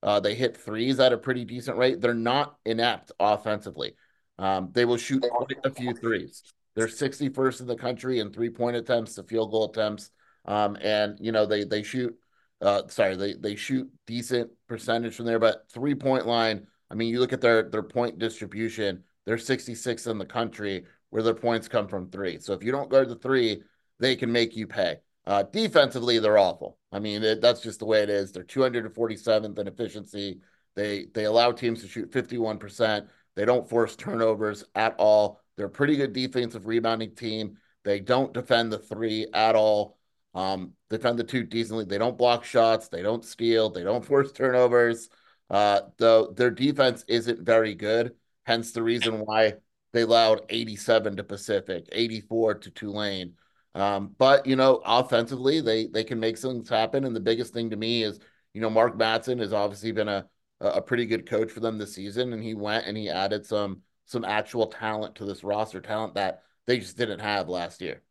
Uh, 0.04 0.20
they 0.20 0.36
hit 0.36 0.58
threes 0.58 1.00
at 1.00 1.14
a 1.14 1.18
pretty 1.18 1.46
decent 1.46 1.78
rate. 1.78 2.00
They're 2.00 2.14
not 2.14 2.58
inept 2.66 3.12
offensively. 3.20 3.96
Um, 4.38 4.70
they 4.74 4.86
will 4.86 4.98
shoot 4.98 5.24
quite 5.30 5.58
a 5.64 5.72
few 5.72 5.94
threes. 5.94 6.44
They're 6.76 6.88
61st 6.88 7.62
in 7.62 7.68
the 7.68 7.76
country 7.76 8.20
in 8.20 8.32
three 8.32 8.50
point 8.50 8.76
attempts 8.76 9.16
to 9.16 9.24
field 9.24 9.52
goal 9.52 9.70
attempts. 9.72 10.12
Um, 10.46 10.78
and 10.82 11.18
you 11.20 11.32
know 11.32 11.46
they 11.46 11.64
they 11.64 11.82
shoot 11.82 12.16
uh, 12.62 12.84
sorry, 12.88 13.16
they 13.16 13.34
they 13.34 13.56
shoot 13.56 13.90
decent 14.08 14.50
percentage 14.68 15.16
from 15.16 15.26
there, 15.26 15.40
but 15.40 15.70
three 15.72 15.96
point 15.96 16.26
line. 16.26 16.68
I 16.90 16.96
mean, 16.96 17.10
you 17.10 17.20
look 17.20 17.34
at 17.34 17.42
their 17.42 17.70
their 17.70 17.84
point 17.84 18.18
distribution; 18.20 19.04
they're 19.26 19.38
66 19.38 20.08
in 20.08 20.18
the 20.18 20.26
country 20.26 20.86
where 21.10 21.24
their 21.24 21.34
points 21.34 21.68
come 21.68 21.88
from 21.88 22.10
three. 22.10 22.40
So 22.40 22.54
if 22.54 22.64
you 22.64 22.72
don't 22.72 22.90
guard 22.90 23.10
the 23.10 23.16
three, 23.16 23.64
they 24.00 24.16
can 24.16 24.32
make 24.32 24.56
you 24.56 24.68
pay. 24.68 24.98
Uh, 25.26 25.44
defensively, 25.44 26.20
they're 26.20 26.38
awful. 26.38 26.78
I 26.92 27.00
mean, 27.00 27.24
it, 27.24 27.42
that's 27.42 27.62
just 27.62 27.80
the 27.80 27.86
way 27.86 28.04
it 28.04 28.10
is. 28.10 28.32
They're 28.32 28.44
247th 28.44 29.58
in 29.58 29.68
efficiency. 29.68 30.40
They 30.76 31.06
they 31.14 31.26
allow 31.26 31.52
teams 31.52 31.82
to 31.82 31.88
shoot 31.88 32.12
51%. 32.12 33.08
They 33.36 33.46
don't 33.46 33.70
force 33.70 33.96
turnovers 33.96 34.64
at 34.76 34.96
all. 34.98 35.42
They're 35.56 35.68
a 35.68 35.70
pretty 35.70 35.96
good 35.96 36.14
defensive 36.14 36.68
rebounding 36.68 37.16
team. 37.16 37.58
They 37.84 38.00
don't 38.00 38.34
defend 38.34 38.72
the 38.72 38.80
three 38.80 39.28
at 39.34 39.56
all. 39.56 39.98
Um, 40.34 40.74
defend 40.90 41.20
the 41.20 41.24
two 41.24 41.44
decently. 41.44 41.86
They 41.86 41.98
don't 41.98 42.18
block 42.18 42.44
shots. 42.44 42.88
They 42.88 43.02
don't 43.02 43.24
steal. 43.24 43.70
They 43.70 43.84
don't 43.84 44.04
force 44.06 44.32
turnovers. 44.32 45.10
Uh, 45.50 45.82
though 45.98 46.32
their 46.32 46.50
defense 46.50 47.06
isn't 47.08 47.46
very 47.46 47.76
good. 47.76 48.16
Hence 48.46 48.72
the 48.72 48.84
reason 48.84 49.20
why 49.20 49.56
they 49.94 50.02
allowed 50.02 50.42
87 50.50 51.18
to 51.18 51.24
Pacific, 51.24 51.88
84 51.92 52.56
to 52.56 52.72
Tulane. 52.72 53.34
Um, 53.76 54.16
but 54.18 54.46
you 54.46 54.56
know, 54.56 54.82
offensively, 54.86 55.62
they 55.62 55.88
they 55.88 56.04
can 56.04 56.20
make 56.20 56.38
things 56.38 56.70
happen. 56.70 57.06
And 57.06 57.16
the 57.16 57.20
biggest 57.20 57.54
thing 57.54 57.70
to 57.70 57.76
me 57.76 58.04
is, 58.04 58.20
you 58.54 58.62
know, 58.62 58.70
Mark 58.70 58.98
Madsen 58.98 59.40
has 59.40 59.54
obviously 59.54 59.92
been 59.92 60.08
a 60.08 60.28
a 60.60 60.82
pretty 60.82 61.06
good 61.06 61.30
coach 61.30 61.52
for 61.52 61.60
them 61.60 61.78
this 61.78 61.94
season, 61.94 62.34
and 62.34 62.44
he 62.44 62.54
went 62.54 62.86
and 62.86 62.98
he 62.98 63.10
added 63.10 63.46
some 63.46 63.82
some 64.06 64.24
actual 64.24 64.68
talent 64.68 65.16
to 65.16 65.26
this 65.26 65.44
roster, 65.44 65.82
talent 65.82 66.16
that 66.16 66.44
they 66.68 66.80
just 66.80 66.98
didn't 66.98 67.20
have 67.20 67.50
last 67.50 67.82
year. 67.82 68.02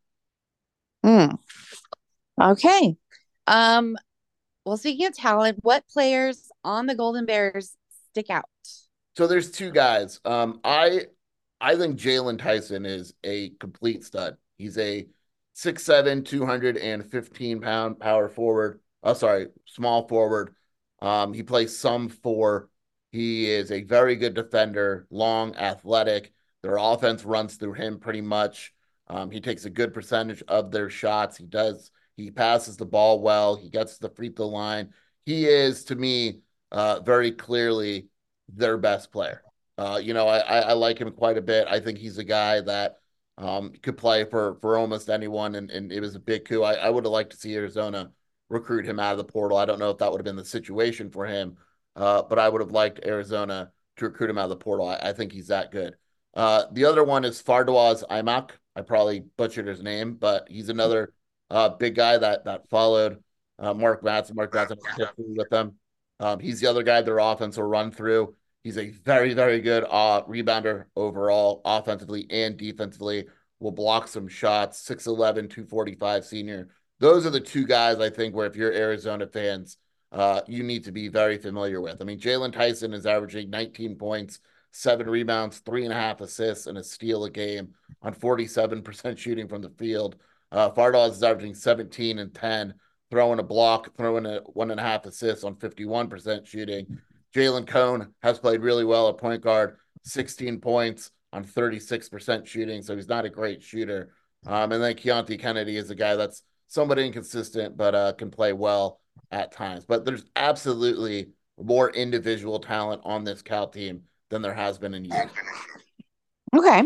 Hmm. 1.03 1.35
Okay. 2.41 2.97
Um, 3.47 3.97
well, 4.65 4.77
speaking 4.77 5.05
of 5.05 5.15
talent, 5.15 5.59
what 5.61 5.87
players 5.87 6.49
on 6.63 6.85
the 6.85 6.95
Golden 6.95 7.25
Bears 7.25 7.75
stick 8.11 8.29
out? 8.29 8.45
So 9.15 9.27
there's 9.27 9.51
two 9.51 9.71
guys. 9.71 10.19
Um, 10.25 10.59
I 10.63 11.05
I 11.61 11.75
think 11.75 11.97
Jaylon 11.99 12.39
Tyson 12.39 12.85
is 12.85 13.13
a 13.23 13.49
complete 13.59 14.03
stud. 14.03 14.37
He's 14.57 14.77
a 14.77 15.07
6'7, 15.55 16.25
215 16.25 17.61
pound 17.61 17.99
power 17.99 18.27
forward. 18.27 18.81
Oh, 19.03 19.13
sorry, 19.13 19.47
small 19.65 20.07
forward. 20.07 20.53
Um, 21.01 21.33
he 21.33 21.43
plays 21.43 21.77
some 21.77 22.09
four. 22.09 22.69
He 23.11 23.49
is 23.49 23.71
a 23.71 23.83
very 23.83 24.15
good 24.15 24.33
defender, 24.33 25.07
long, 25.09 25.55
athletic. 25.55 26.33
Their 26.61 26.77
offense 26.77 27.23
runs 27.23 27.55
through 27.55 27.73
him 27.73 27.99
pretty 27.99 28.21
much. 28.21 28.73
Um, 29.07 29.29
he 29.29 29.39
takes 29.39 29.65
a 29.65 29.69
good 29.69 29.93
percentage 29.93 30.43
of 30.47 30.71
their 30.71 30.89
shots. 30.89 31.37
He 31.37 31.45
does 31.45 31.91
he 32.17 32.31
passes 32.31 32.77
the 32.77 32.85
ball 32.85 33.19
well. 33.21 33.55
He 33.55 33.69
gets 33.69 33.97
the 33.97 34.09
free 34.09 34.29
throw 34.29 34.47
line. 34.47 34.93
He 35.25 35.45
is, 35.45 35.83
to 35.85 35.95
me, 35.95 36.39
uh, 36.71 37.01
very 37.01 37.31
clearly 37.31 38.07
their 38.47 38.77
best 38.77 39.11
player. 39.11 39.41
Uh, 39.77 39.99
you 40.01 40.13
know, 40.13 40.27
I, 40.27 40.59
I 40.59 40.73
like 40.73 40.99
him 40.99 41.11
quite 41.11 41.37
a 41.37 41.41
bit. 41.41 41.67
I 41.69 41.79
think 41.79 41.97
he's 41.97 42.17
a 42.17 42.23
guy 42.23 42.61
that 42.61 42.95
um, 43.37 43.73
could 43.81 43.97
play 43.97 44.23
for 44.23 44.57
for 44.61 44.77
almost 44.77 45.09
anyone, 45.09 45.55
and, 45.55 45.69
and 45.69 45.91
it 45.91 45.99
was 45.99 46.15
a 46.15 46.19
big 46.19 46.45
coup. 46.45 46.63
I, 46.63 46.75
I 46.75 46.89
would 46.89 47.03
have 47.03 47.11
liked 47.11 47.31
to 47.31 47.37
see 47.37 47.55
Arizona 47.55 48.11
recruit 48.49 48.85
him 48.85 48.99
out 48.99 49.13
of 49.13 49.17
the 49.17 49.23
portal. 49.23 49.57
I 49.57 49.65
don't 49.65 49.79
know 49.79 49.89
if 49.89 49.97
that 49.99 50.11
would 50.11 50.19
have 50.19 50.25
been 50.25 50.35
the 50.35 50.45
situation 50.45 51.09
for 51.09 51.25
him, 51.25 51.57
uh, 51.95 52.23
but 52.23 52.39
I 52.39 52.49
would 52.49 52.61
have 52.61 52.71
liked 52.71 53.05
Arizona 53.05 53.71
to 53.97 54.05
recruit 54.05 54.29
him 54.29 54.37
out 54.37 54.45
of 54.45 54.49
the 54.49 54.57
portal. 54.57 54.87
I, 54.87 54.95
I 54.97 55.13
think 55.13 55.31
he's 55.31 55.47
that 55.47 55.71
good. 55.71 55.95
Uh, 56.33 56.65
the 56.71 56.85
other 56.85 57.03
one 57.03 57.23
is 57.25 57.41
Fardaws 57.41 58.03
Aimaq. 58.09 58.51
I 58.75 58.81
probably 58.81 59.21
butchered 59.37 59.67
his 59.67 59.81
name, 59.81 60.15
but 60.15 60.47
he's 60.49 60.69
another 60.69 61.13
uh, 61.49 61.69
big 61.69 61.95
guy 61.95 62.17
that 62.17 62.45
that 62.45 62.69
followed 62.69 63.23
uh, 63.57 63.73
Mark 63.73 64.03
Madsen. 64.03 64.35
Mark 64.35 64.51
Madsen 64.51 64.77
with 65.17 65.49
them. 65.49 65.75
Um, 66.19 66.39
he's 66.39 66.59
the 66.59 66.67
other 66.67 66.83
guy 66.83 67.01
their 67.01 67.19
offense 67.19 67.57
will 67.57 67.65
run 67.65 67.91
through. 67.91 68.35
He's 68.63 68.77
a 68.77 68.89
very, 68.89 69.33
very 69.33 69.61
good 69.61 69.85
uh, 69.89 70.23
rebounder 70.23 70.85
overall, 70.95 71.61
offensively 71.65 72.25
and 72.29 72.57
defensively. 72.57 73.27
Will 73.59 73.71
block 73.71 74.07
some 74.07 74.27
shots. 74.27 74.85
6'11, 74.87 75.49
245 75.49 76.25
senior 76.25 76.69
those 76.99 77.25
are 77.25 77.31
the 77.31 77.39
two 77.39 77.65
guys 77.65 77.99
I 77.99 78.09
think 78.09 78.35
where 78.35 78.47
if 78.47 78.55
you're 78.55 78.73
Arizona 78.73 79.27
fans, 79.27 79.77
uh, 80.11 80.41
you 80.47 80.63
need 80.63 80.85
to 80.85 80.91
be 80.91 81.07
very 81.07 81.37
familiar 81.37 81.81
with. 81.81 82.01
I 82.01 82.05
mean, 82.05 82.19
Jaylon 82.19 82.53
Tyson 82.53 82.93
is 82.93 83.05
averaging 83.05 83.49
19 83.49 83.95
points, 83.97 84.39
seven 84.71 85.09
rebounds, 85.09 85.59
three 85.59 85.83
and 85.83 85.93
a 85.93 85.97
half 85.97 86.21
assists, 86.21 86.67
and 86.67 86.77
a 86.77 86.83
steal 86.83 87.25
a 87.25 87.29
game 87.29 87.73
on 88.01 88.13
47% 88.13 89.17
shooting 89.17 89.47
from 89.47 89.61
the 89.61 89.69
field. 89.71 90.15
Uh, 90.51 90.69
Fardaws 90.71 91.11
is 91.11 91.23
averaging 91.23 91.53
17 91.53 92.19
and 92.19 92.33
10, 92.33 92.73
throwing 93.11 93.39
a 93.39 93.43
block, 93.43 93.95
throwing 93.97 94.25
a 94.25 94.39
one 94.53 94.71
and 94.71 94.79
a 94.79 94.83
half 94.83 95.05
assists 95.05 95.43
on 95.43 95.55
51% 95.55 96.45
shooting. 96.45 96.99
Jalen 97.35 97.67
Cone 97.67 98.13
has 98.21 98.39
played 98.39 98.61
really 98.61 98.85
well 98.85 99.09
at 99.09 99.17
point 99.17 99.41
guard, 99.41 99.75
16 100.03 100.61
points 100.61 101.11
on 101.33 101.43
36% 101.43 102.45
shooting. 102.45 102.81
So 102.81 102.95
he's 102.95 103.09
not 103.09 103.25
a 103.25 103.29
great 103.29 103.61
shooter. 103.61 104.13
Um, 104.45 104.71
and 104.71 104.81
then 104.81 104.95
Keonte 104.95 105.39
Kennedy 105.39 105.75
is 105.75 105.89
a 105.89 105.95
guy 105.95 106.15
that's 106.15 106.43
somewhat 106.67 106.99
inconsistent, 106.99 107.77
but 107.77 107.95
uh, 107.95 108.13
can 108.13 108.31
play 108.31 108.53
well 108.53 108.99
at 109.31 109.51
times. 109.51 109.85
But 109.85 110.05
there's 110.05 110.25
absolutely 110.35 111.29
more 111.61 111.89
individual 111.91 112.59
talent 112.59 113.01
on 113.05 113.23
this 113.23 113.41
Cal 113.41 113.67
team 113.67 114.03
than 114.29 114.41
there 114.41 114.53
has 114.53 114.77
been 114.77 114.93
in 114.93 115.05
years. 115.05 115.31
Okay. 116.55 116.83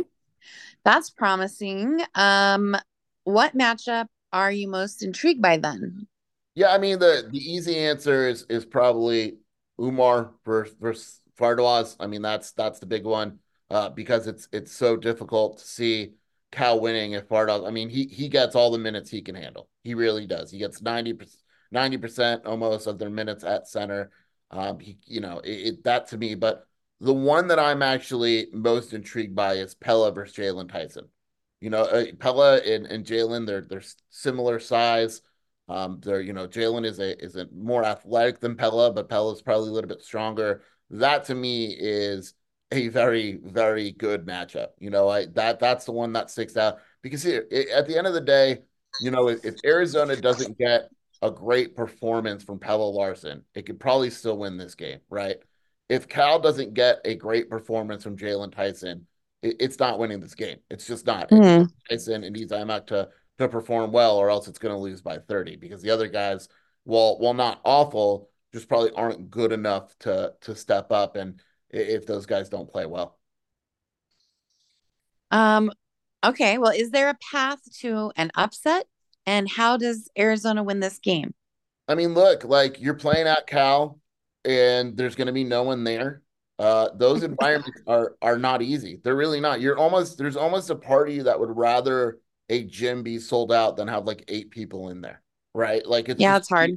That's 0.84 1.10
promising. 1.10 2.02
Um, 2.16 2.76
what 3.24 3.58
matchup 3.58 4.08
are 4.32 4.52
you 4.52 4.68
most 4.68 5.04
intrigued 5.04 5.42
by 5.42 5.58
then? 5.58 6.08
Yeah, 6.56 6.74
I 6.74 6.78
mean 6.78 7.00
the 7.00 7.28
the 7.32 7.38
easy 7.38 7.78
answer 7.78 8.28
is 8.28 8.46
is 8.50 8.66
probably 8.66 9.38
Oumar 9.80 10.32
versus, 10.46 10.76
versus 10.80 11.22
Fardaws. 11.38 11.96
I 12.00 12.08
mean 12.08 12.22
that's 12.22 12.52
that's 12.52 12.80
the 12.80 12.86
big 12.86 13.06
one 13.06 13.40
uh, 13.70 13.90
because 13.90 14.28
it's 14.28 14.48
it's 14.52 14.72
so 14.72 14.98
difficult 14.98 15.60
to 15.60 15.66
see 15.66 16.14
Cal 16.52 16.80
winning 16.80 17.14
if 17.14 17.28
Fardaws. 17.28 17.68
I 17.68 17.72
mean 17.72 17.90
he 17.90 18.06
he 18.06 18.30
gets 18.30 18.56
all 18.56 18.72
the 18.72 18.78
minutes 18.78 19.10
he 19.10 19.22
can 19.22 19.36
handle. 19.36 19.70
He 19.84 19.94
really 19.94 20.28
does. 20.28 20.52
He 20.52 20.58
gets 20.58 20.82
90 20.82 21.14
percent 21.98 22.46
almost 22.46 22.88
of 22.88 23.00
their 23.00 23.10
minutes 23.10 23.44
at 23.44 23.68
center. 23.68 24.12
Um, 24.52 24.80
he 24.80 24.98
you 25.06 25.22
know 25.22 25.40
it, 25.40 25.52
it, 25.52 25.84
that 25.84 26.08
to 26.08 26.18
me, 26.18 26.36
but 26.36 26.66
the 27.02 27.14
one 27.14 27.48
that 27.48 27.60
I'm 27.60 27.82
actually 27.82 28.48
most 28.52 28.94
intrigued 28.94 29.36
by 29.36 29.54
is 29.54 29.76
Pelle 29.76 30.12
versus 30.12 30.36
Jaylon 30.36 30.70
Tyson. 30.70 31.08
You 31.62 31.70
know, 31.70 31.84
uh, 31.84 32.06
Pelle 32.20 32.42
and, 32.42 32.86
and 32.86 33.06
Jaylon, 33.06 33.46
they're 33.46 33.62
they're 33.62 33.84
similar 34.10 34.60
size. 34.60 35.22
Um, 35.68 36.00
they're 36.04 36.22
you 36.22 36.34
know 36.34 36.48
Jaylon 36.48 36.86
is 36.86 37.00
a 37.00 37.22
is 37.24 37.36
a 37.36 37.48
more 37.54 37.84
athletic 37.84 38.40
than 38.40 38.56
Pelle, 38.56 38.92
but 38.92 39.10
Pelle 39.10 39.32
is 39.32 39.42
probably 39.42 39.70
a 39.70 39.72
little 39.72 39.88
bit 39.88 40.02
stronger. 40.02 40.64
That 40.90 41.26
to 41.26 41.36
me 41.36 41.68
is 41.78 42.34
a 42.72 42.88
very 42.88 43.40
very 43.44 43.92
good 43.92 44.26
matchup. 44.26 44.70
You 44.80 44.90
know, 44.90 45.10
I 45.10 45.26
that 45.34 45.60
that's 45.60 45.86
the 45.86 45.92
one 45.92 46.14
that 46.14 46.30
sticks 46.30 46.58
out 46.58 46.80
because 47.02 47.24
here, 47.24 47.46
it, 47.50 47.70
at 47.70 47.88
the 47.88 47.98
end 47.98 48.08
of 48.08 48.14
the 48.14 48.22
day, 48.22 48.60
you 49.02 49.12
know, 49.12 49.30
if, 49.30 49.44
if 49.46 49.56
Arizona 49.66 50.16
doesn't 50.16 50.58
get 50.58 50.90
a 51.22 51.32
great 51.32 51.76
performance 51.76 52.44
from 52.44 52.60
Pelle 52.60 52.94
Larsson, 52.94 53.44
it 53.54 53.66
could 53.66 53.80
probably 53.80 54.10
still 54.10 54.38
win 54.38 54.58
this 54.58 54.76
game, 54.76 55.00
right? 55.10 55.38
If 55.90 56.08
Cal 56.08 56.40
doesn't 56.40 56.74
get 56.74 57.00
a 57.04 57.16
great 57.16 57.50
performance 57.50 58.04
from 58.04 58.18
Jaylon 58.18 58.54
Tyson, 58.54 59.08
it, 59.42 59.56
it's 59.60 59.80
not 59.80 60.00
winning 60.00 60.20
this 60.20 60.36
game. 60.36 60.58
It's 60.70 60.86
just 60.86 61.06
not. 61.06 61.30
Mm-hmm. 61.30 61.66
Tyson 61.90 62.24
and 62.24 62.36
needs 62.36 62.52
Aimaq 62.52 62.88
to 62.88 63.10
to 63.40 63.48
perform 63.48 63.92
well, 63.92 64.18
or 64.18 64.30
else 64.30 64.48
it's 64.48 64.60
going 64.60 64.76
to 64.76 64.80
lose 64.80 65.02
by 65.02 65.18
30 65.18 65.56
because 65.56 65.82
the 65.82 65.92
other 65.92 66.08
guys, 66.08 66.50
while 66.84 67.18
while 67.20 67.34
not 67.34 67.62
awful, 67.64 68.30
just 68.54 68.68
probably 68.68 68.92
aren't 68.92 69.30
good 69.32 69.52
enough 69.52 69.98
to 70.00 70.34
to 70.42 70.56
step 70.56 70.92
up. 70.92 71.16
And 71.16 71.42
if 71.70 72.06
those 72.06 72.26
guys 72.26 72.50
don't 72.50 72.70
play 72.70 72.86
well. 72.86 73.18
Um. 75.32 75.72
Okay. 76.24 76.58
Well, 76.58 76.72
is 76.72 76.92
there 76.92 77.10
a 77.10 77.18
path 77.32 77.60
to 77.80 78.12
an 78.16 78.32
upset? 78.36 78.88
And 79.26 79.50
how 79.50 79.78
does 79.78 80.10
Arizona 80.18 80.64
win 80.64 80.80
this 80.80 81.00
game? 81.00 81.34
I 81.88 81.96
mean, 81.96 82.14
look, 82.14 82.44
like 82.44 82.80
you're 82.82 82.94
playing 82.94 83.28
at 83.28 83.48
Cal, 83.48 84.00
and 84.46 84.96
there's 84.98 85.16
going 85.16 85.28
to 85.28 85.34
be 85.34 85.44
no 85.44 85.64
one 85.64 85.84
there. 85.84 86.24
Uh, 86.58 86.90
those 86.96 87.24
environments 87.24 87.82
are 87.88 88.16
are 88.22 88.38
not 88.38 88.62
easy. 88.62 89.00
They're 89.04 89.16
really 89.16 89.40
not. 89.40 89.62
You're 89.62 89.78
almost 89.78 90.18
there's 90.18 90.38
almost 90.38 90.70
a 90.70 90.76
party 90.76 91.20
that 91.22 91.40
would 91.40 91.56
rather 91.56 92.20
a 92.50 92.64
gym 92.64 93.04
be 93.04 93.20
sold 93.20 93.52
out 93.52 93.78
than 93.78 93.88
have 93.88 94.06
like 94.06 94.24
eight 94.28 94.52
people 94.52 94.90
in 94.90 95.02
there, 95.02 95.22
right? 95.54 95.86
Like 95.86 96.10
it's 96.10 96.20
yeah, 96.20 96.34
just, 96.34 96.42
it's 96.42 96.50
hard. 96.50 96.72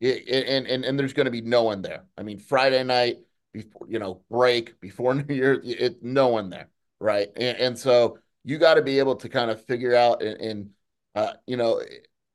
It, 0.00 0.28
it, 0.28 0.48
and 0.48 0.66
and 0.66 0.84
and 0.84 0.98
there's 0.98 1.12
going 1.12 1.26
to 1.26 1.30
be 1.32 1.40
no 1.40 1.64
one 1.64 1.82
there. 1.82 2.04
I 2.16 2.22
mean, 2.22 2.38
Friday 2.38 2.82
night 2.84 3.18
before 3.52 3.86
you 3.88 3.98
know 3.98 4.22
break 4.30 4.80
before 4.80 5.14
New 5.16 5.34
Year, 5.34 5.60
it 5.64 6.02
no 6.02 6.28
one 6.28 6.50
there, 6.50 6.68
right? 7.00 7.28
And, 7.36 7.58
and 7.58 7.78
so 7.78 8.18
you 8.44 8.58
got 8.58 8.74
to 8.74 8.82
be 8.82 8.98
able 8.98 9.16
to 9.16 9.28
kind 9.28 9.50
of 9.50 9.64
figure 9.64 9.94
out 9.94 10.22
and, 10.22 10.40
and 10.40 10.70
uh, 11.14 11.34
you 11.46 11.56
know, 11.56 11.82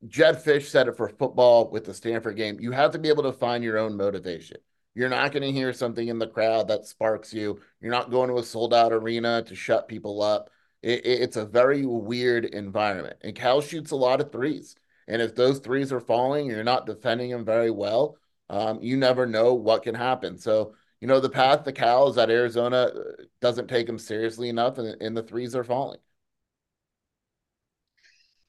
Jedd 0.08 0.44
Fisch 0.44 0.68
said 0.68 0.90
it 0.90 0.98
for 0.98 1.08
football 1.08 1.70
with 1.72 1.86
the 1.86 1.94
Stanford 1.94 2.36
game. 2.36 2.60
You 2.60 2.72
have 2.72 2.92
to 2.92 3.00
be 3.00 3.08
able 3.08 3.24
to 3.24 3.32
find 3.32 3.64
your 3.64 3.78
own 3.78 3.96
motivation. 3.96 4.58
You're 4.94 5.10
not 5.10 5.32
going 5.32 5.44
to 5.44 5.52
hear 5.52 5.72
something 5.72 6.08
in 6.08 6.20
the 6.20 6.28
crowd 6.28 6.68
that 6.68 6.86
sparks 6.86 7.34
you. 7.34 7.62
You're 7.80 7.92
not 7.92 8.12
going 8.12 8.30
to 8.30 8.38
a 8.38 8.44
sold 8.44 8.74
out 8.74 8.92
arena 8.92 9.42
to 9.44 9.56
shut 9.56 9.88
people 9.88 10.22
up. 10.22 10.50
It, 10.82 11.06
it, 11.06 11.22
it's 11.22 11.38
a 11.38 11.46
very 11.46 11.86
weird 11.86 12.46
environment. 12.46 13.18
And 13.22 13.34
Cal 13.34 13.62
shoots 13.62 13.92
a 13.92 13.96
lot 13.96 14.20
of 14.20 14.32
threes. 14.32 14.76
And 15.08 15.22
if 15.22 15.34
those 15.34 15.60
threes 15.60 15.94
are 15.94 16.02
falling, 16.02 16.48
you're 16.48 16.64
not 16.64 16.86
defending 16.86 17.32
them 17.32 17.46
very 17.46 17.72
well. 17.72 18.18
Um, 18.50 18.80
you 18.82 18.98
never 18.98 19.26
know 19.26 19.54
what 19.54 19.84
can 19.84 19.96
happen. 19.96 20.38
So, 20.38 20.76
you 21.04 21.08
know, 21.08 21.20
the 21.20 21.30
path 21.30 21.66
to 21.66 21.74
Cal 21.74 22.08
is 22.08 22.16
that 22.16 22.30
Arizona 22.30 22.84
uh, 22.84 23.24
doesn't 23.42 23.68
take 23.68 23.88
them 23.88 24.00
seriously 24.00 24.48
enough 24.48 24.78
and, 24.78 25.02
and 25.02 25.18
the 25.18 25.22
threes 25.22 25.54
are 25.54 25.66
falling. 25.66 26.00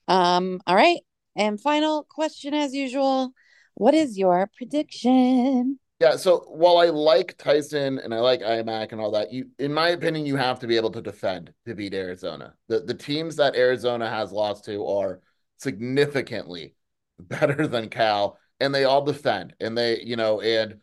Um, 0.07 0.61
all 0.65 0.77
right. 0.77 1.01
And 1.35 1.61
final 1.61 2.05
question 2.09 2.55
as 2.55 2.73
usual. 2.73 3.33
What 3.75 3.93
is 3.93 4.17
your 4.17 4.49
prediction? 4.57 5.81
Yeah, 5.99 6.15
so 6.15 6.45
while 6.47 6.79
I 6.79 6.91
like 6.91 7.37
Tyson 7.39 7.99
and 7.99 8.15
I 8.15 8.21
like 8.21 8.41
Aimaq 8.41 8.93
and 8.93 9.01
all 9.01 9.11
that, 9.11 9.33
you 9.33 9.47
in 9.59 9.75
my 9.75 9.89
opinion, 9.89 10.25
you 10.25 10.37
have 10.37 10.61
to 10.61 10.69
be 10.69 10.77
able 10.77 10.93
to 10.93 11.03
defend 11.03 11.53
to 11.67 11.75
beat 11.75 11.93
Arizona. 11.93 12.55
The 12.69 12.83
the 12.83 12.95
teams 12.95 13.35
that 13.35 13.57
Arizona 13.57 14.09
has 14.09 14.31
lost 14.31 14.65
to 14.67 14.87
are 14.87 15.21
significantly 15.59 16.77
better 17.19 17.67
than 17.67 17.89
Cal, 17.89 18.39
and 18.61 18.73
they 18.73 18.85
all 18.85 19.05
defend. 19.05 19.55
And 19.59 19.77
they, 19.77 20.03
you 20.03 20.15
know, 20.15 20.41
and 20.41 20.77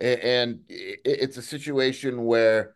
and 0.00 0.60
it's 0.68 1.36
a 1.36 1.42
situation 1.42 2.24
where 2.24 2.74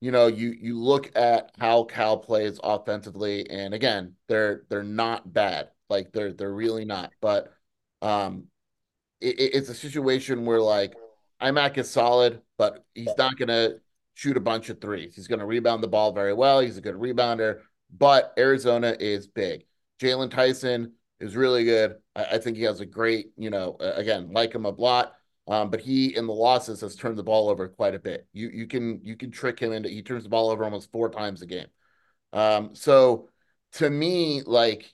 you 0.00 0.10
know 0.10 0.26
you 0.26 0.50
you 0.50 0.78
look 0.78 1.10
at 1.16 1.52
how 1.58 1.84
Cal 1.84 2.18
plays 2.18 2.60
offensively, 2.62 3.48
and 3.50 3.74
again, 3.74 4.14
they're 4.28 4.64
they're 4.68 4.82
not 4.82 5.32
bad. 5.32 5.70
Like 5.88 6.12
they're 6.12 6.32
they're 6.32 6.52
really 6.52 6.84
not. 6.84 7.12
But 7.20 7.52
um, 8.02 8.44
it, 9.20 9.36
it's 9.38 9.68
a 9.68 9.74
situation 9.74 10.44
where 10.44 10.60
like 10.60 10.94
Aimaq 11.40 11.78
is 11.78 11.90
solid, 11.90 12.40
but 12.58 12.84
he's 12.94 13.16
not 13.16 13.36
to 13.48 13.80
shoot 14.14 14.36
a 14.36 14.40
bunch 14.40 14.70
of 14.70 14.80
threes. 14.80 15.14
He's 15.14 15.28
to 15.40 15.46
rebound 15.46 15.82
the 15.82 15.88
ball 15.88 16.12
very 16.12 16.32
well. 16.32 16.60
He's 16.60 16.78
a 16.78 16.82
good 16.82 16.94
rebounder, 16.94 17.60
but 17.96 18.32
Arizona 18.38 18.96
is 18.98 19.26
big. 19.26 19.64
Jaylon 20.00 20.30
Tyson 20.30 20.92
is 21.20 21.36
really 21.36 21.64
good. 21.64 21.96
I, 22.14 22.24
I, 22.24 22.38
think 22.38 22.56
he 22.56 22.62
has 22.64 22.80
a 22.80 22.86
great, 22.86 23.32
you 23.36 23.50
know, 23.50 23.76
again, 23.80 24.32
like 24.32 24.54
him 24.54 24.64
a 24.64 24.70
lot. 24.70 25.15
Um, 25.48 25.70
but 25.70 25.80
he 25.80 26.16
in 26.16 26.26
the 26.26 26.32
losses 26.32 26.80
has 26.80 26.96
turned 26.96 27.16
the 27.16 27.22
ball 27.22 27.48
over 27.48 27.68
quite 27.68 27.94
a 27.94 28.00
bit. 28.00 28.26
You 28.32 28.48
you 28.48 28.66
can 28.66 29.00
you 29.04 29.16
can 29.16 29.30
trick 29.30 29.60
him 29.60 29.72
into 29.72 29.88
he 29.88 30.02
turns 30.02 30.24
the 30.24 30.28
ball 30.28 30.50
over 30.50 30.64
almost 30.64 30.90
four 30.90 31.08
times 31.08 31.42
a 31.42 31.46
game. 31.46 31.68
Um, 32.32 32.74
so 32.74 33.28
to 33.74 33.88
me, 33.88 34.42
like 34.42 34.92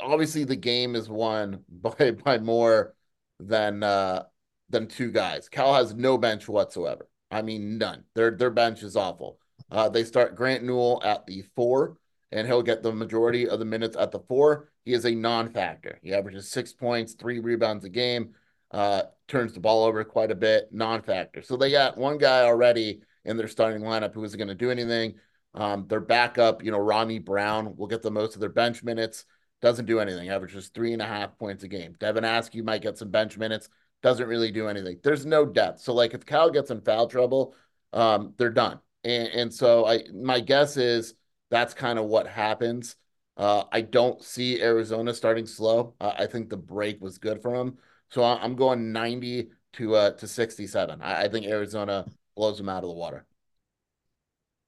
obviously 0.00 0.44
the 0.44 0.56
game 0.56 0.94
is 0.94 1.08
won 1.08 1.64
by 1.68 2.12
by 2.12 2.38
more 2.38 2.94
than 3.40 3.82
uh 3.82 4.24
than 4.68 4.86
two 4.86 5.10
guys. 5.10 5.48
Cal 5.48 5.74
has 5.74 5.94
no 5.94 6.18
bench 6.18 6.48
whatsoever. 6.48 7.08
I 7.30 7.42
mean, 7.42 7.78
none. 7.78 8.04
Their 8.14 8.30
their 8.32 8.50
bench 8.50 8.82
is 8.82 8.96
awful. 8.96 9.38
Uh, 9.70 9.88
they 9.88 10.04
start 10.04 10.36
Grant 10.36 10.64
Newell 10.64 11.02
at 11.04 11.26
the 11.26 11.42
four, 11.54 11.98
and 12.32 12.46
he'll 12.46 12.62
get 12.62 12.82
the 12.82 12.92
majority 12.92 13.48
of 13.48 13.58
the 13.58 13.64
minutes 13.64 13.96
at 13.96 14.12
the 14.12 14.20
four. 14.20 14.70
He 14.84 14.94
is 14.94 15.04
a 15.04 15.14
non-factor. 15.14 15.98
He 16.02 16.14
averages 16.14 16.50
six 16.50 16.72
points, 16.72 17.12
three 17.12 17.38
rebounds 17.40 17.84
a 17.84 17.90
game, 17.90 18.34
uh, 18.70 19.02
turns 19.28 19.52
the 19.52 19.60
ball 19.60 19.84
over 19.84 20.02
quite 20.04 20.30
a 20.30 20.34
bit, 20.34 20.68
non-factor. 20.72 21.42
So 21.42 21.56
they 21.56 21.70
got 21.70 21.96
one 21.96 22.18
guy 22.18 22.42
already 22.42 23.02
in 23.24 23.36
their 23.36 23.48
starting 23.48 23.82
lineup 23.82 24.14
who 24.14 24.24
isn't 24.24 24.38
going 24.38 24.48
to 24.48 24.54
do 24.54 24.70
anything. 24.70 25.14
Um, 25.54 25.86
their 25.88 26.00
backup, 26.00 26.64
you 26.64 26.70
know, 26.70 26.78
Ronnie 26.78 27.18
Brown 27.18 27.76
will 27.76 27.86
get 27.86 28.02
the 28.02 28.10
most 28.10 28.34
of 28.34 28.40
their 28.40 28.48
bench 28.48 28.82
minutes. 28.82 29.24
Doesn't 29.60 29.86
do 29.86 30.00
anything. 30.00 30.28
Averages 30.28 30.68
three 30.68 30.92
and 30.92 31.02
a 31.02 31.06
half 31.06 31.38
points 31.38 31.64
a 31.64 31.68
game. 31.68 31.94
Devin 31.98 32.24
Askew 32.24 32.62
might 32.62 32.82
get 32.82 32.98
some 32.98 33.10
bench 33.10 33.36
minutes 33.36 33.68
doesn't 34.02 34.28
really 34.28 34.50
do 34.50 34.68
anything. 34.68 34.98
There's 35.02 35.26
no 35.26 35.44
depth. 35.44 35.80
So 35.80 35.92
like 35.92 36.14
if 36.14 36.24
Cal 36.24 36.50
gets 36.50 36.70
in 36.70 36.80
foul 36.80 37.08
trouble, 37.08 37.54
um, 37.92 38.34
they're 38.36 38.50
done. 38.50 38.80
And, 39.04 39.28
and 39.28 39.54
so 39.54 39.86
I 39.86 40.04
my 40.14 40.40
guess 40.40 40.76
is 40.76 41.14
that's 41.50 41.74
kind 41.74 41.98
of 41.98 42.06
what 42.06 42.26
happens. 42.26 42.96
Uh, 43.36 43.64
I 43.70 43.82
don't 43.82 44.22
see 44.22 44.60
Arizona 44.60 45.14
starting 45.14 45.46
slow. 45.46 45.94
Uh, 46.00 46.12
I 46.18 46.26
think 46.26 46.48
the 46.48 46.56
break 46.56 47.00
was 47.00 47.18
good 47.18 47.40
for 47.40 47.56
them. 47.56 47.78
So 48.10 48.24
I'm 48.24 48.56
going 48.56 48.92
90 48.92 49.50
to 49.74 49.94
uh, 49.94 50.10
to 50.12 50.26
67. 50.26 51.02
I, 51.02 51.24
I 51.24 51.28
think 51.28 51.46
Arizona 51.46 52.06
blows 52.36 52.58
them 52.58 52.68
out 52.68 52.82
of 52.82 52.88
the 52.88 52.94
water. 52.94 53.26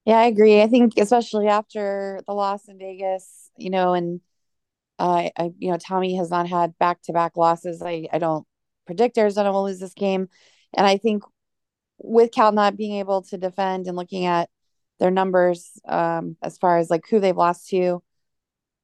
Yeah, 0.04 0.18
I 0.18 0.26
agree. 0.26 0.62
I 0.62 0.66
think 0.66 0.94
especially 0.98 1.48
after 1.48 2.20
the 2.26 2.34
loss 2.34 2.68
in 2.68 2.78
Vegas, 2.78 3.50
you 3.56 3.70
know, 3.70 3.92
and 3.94 4.20
I, 4.98 5.30
I, 5.36 5.50
you 5.58 5.70
know, 5.70 5.78
Tommy 5.78 6.16
has 6.16 6.30
not 6.30 6.48
had 6.48 6.76
back 6.78 7.02
to 7.02 7.12
back 7.12 7.36
losses. 7.36 7.82
I, 7.82 8.08
I 8.12 8.18
don't 8.18 8.46
predict 8.86 9.18
Arizona 9.18 9.52
will 9.52 9.64
lose 9.64 9.78
this 9.78 9.94
game. 9.94 10.28
And 10.76 10.86
I 10.86 10.96
think 10.96 11.22
with 11.98 12.32
Cal 12.32 12.52
not 12.52 12.76
being 12.76 12.96
able 12.96 13.22
to 13.22 13.38
defend 13.38 13.86
and 13.86 13.96
looking 13.96 14.26
at 14.26 14.48
their 14.98 15.10
numbers 15.10 15.70
um, 15.86 16.36
as 16.42 16.58
far 16.58 16.78
as 16.78 16.90
like 16.90 17.04
who 17.08 17.20
they've 17.20 17.36
lost 17.36 17.68
to, 17.70 18.02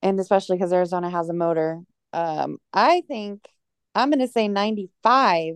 and 0.02 0.20
especially 0.20 0.56
because 0.56 0.72
Arizona 0.72 1.10
has 1.10 1.28
a 1.28 1.34
motor, 1.34 1.80
um, 2.12 2.58
I 2.72 3.02
think 3.08 3.46
I'm 3.96 4.10
going 4.10 4.20
to 4.20 4.28
say 4.28 4.46
95 4.46 5.54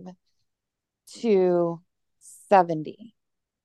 to 1.19 1.81
70. 2.49 3.13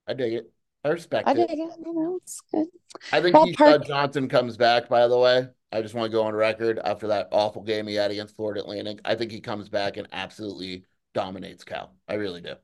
I 0.06 0.14
dig 0.14 0.34
it. 0.34 0.52
I 0.84 0.88
respect 0.90 1.26
it. 1.26 1.30
I 1.36 1.40
it. 1.42 1.48
dig 1.48 1.58
it. 1.58 1.70
You 1.84 1.94
know, 1.94 2.18
it's 2.22 2.42
good. 2.52 2.66
I 3.10 3.20
think 3.20 3.34
Ballpark- 3.34 3.56
Keshad 3.56 3.86
Johnson 3.86 4.28
comes 4.28 4.56
back, 4.56 4.88
by 4.88 5.08
the 5.08 5.18
way. 5.18 5.48
I 5.72 5.82
just 5.82 5.94
want 5.94 6.10
to 6.10 6.16
go 6.16 6.24
on 6.24 6.34
record 6.34 6.78
after 6.84 7.08
that 7.08 7.28
awful 7.32 7.62
game 7.62 7.86
he 7.86 7.94
had 7.94 8.10
against 8.10 8.36
Florida 8.36 8.60
Atlantic. 8.60 9.00
I 9.04 9.14
think 9.14 9.32
he 9.32 9.40
comes 9.40 9.68
back 9.68 9.96
and 9.96 10.06
absolutely 10.12 10.84
dominates 11.14 11.64
Cal. 11.64 11.94
I 12.06 12.14
really 12.14 12.42
do. 12.42 12.54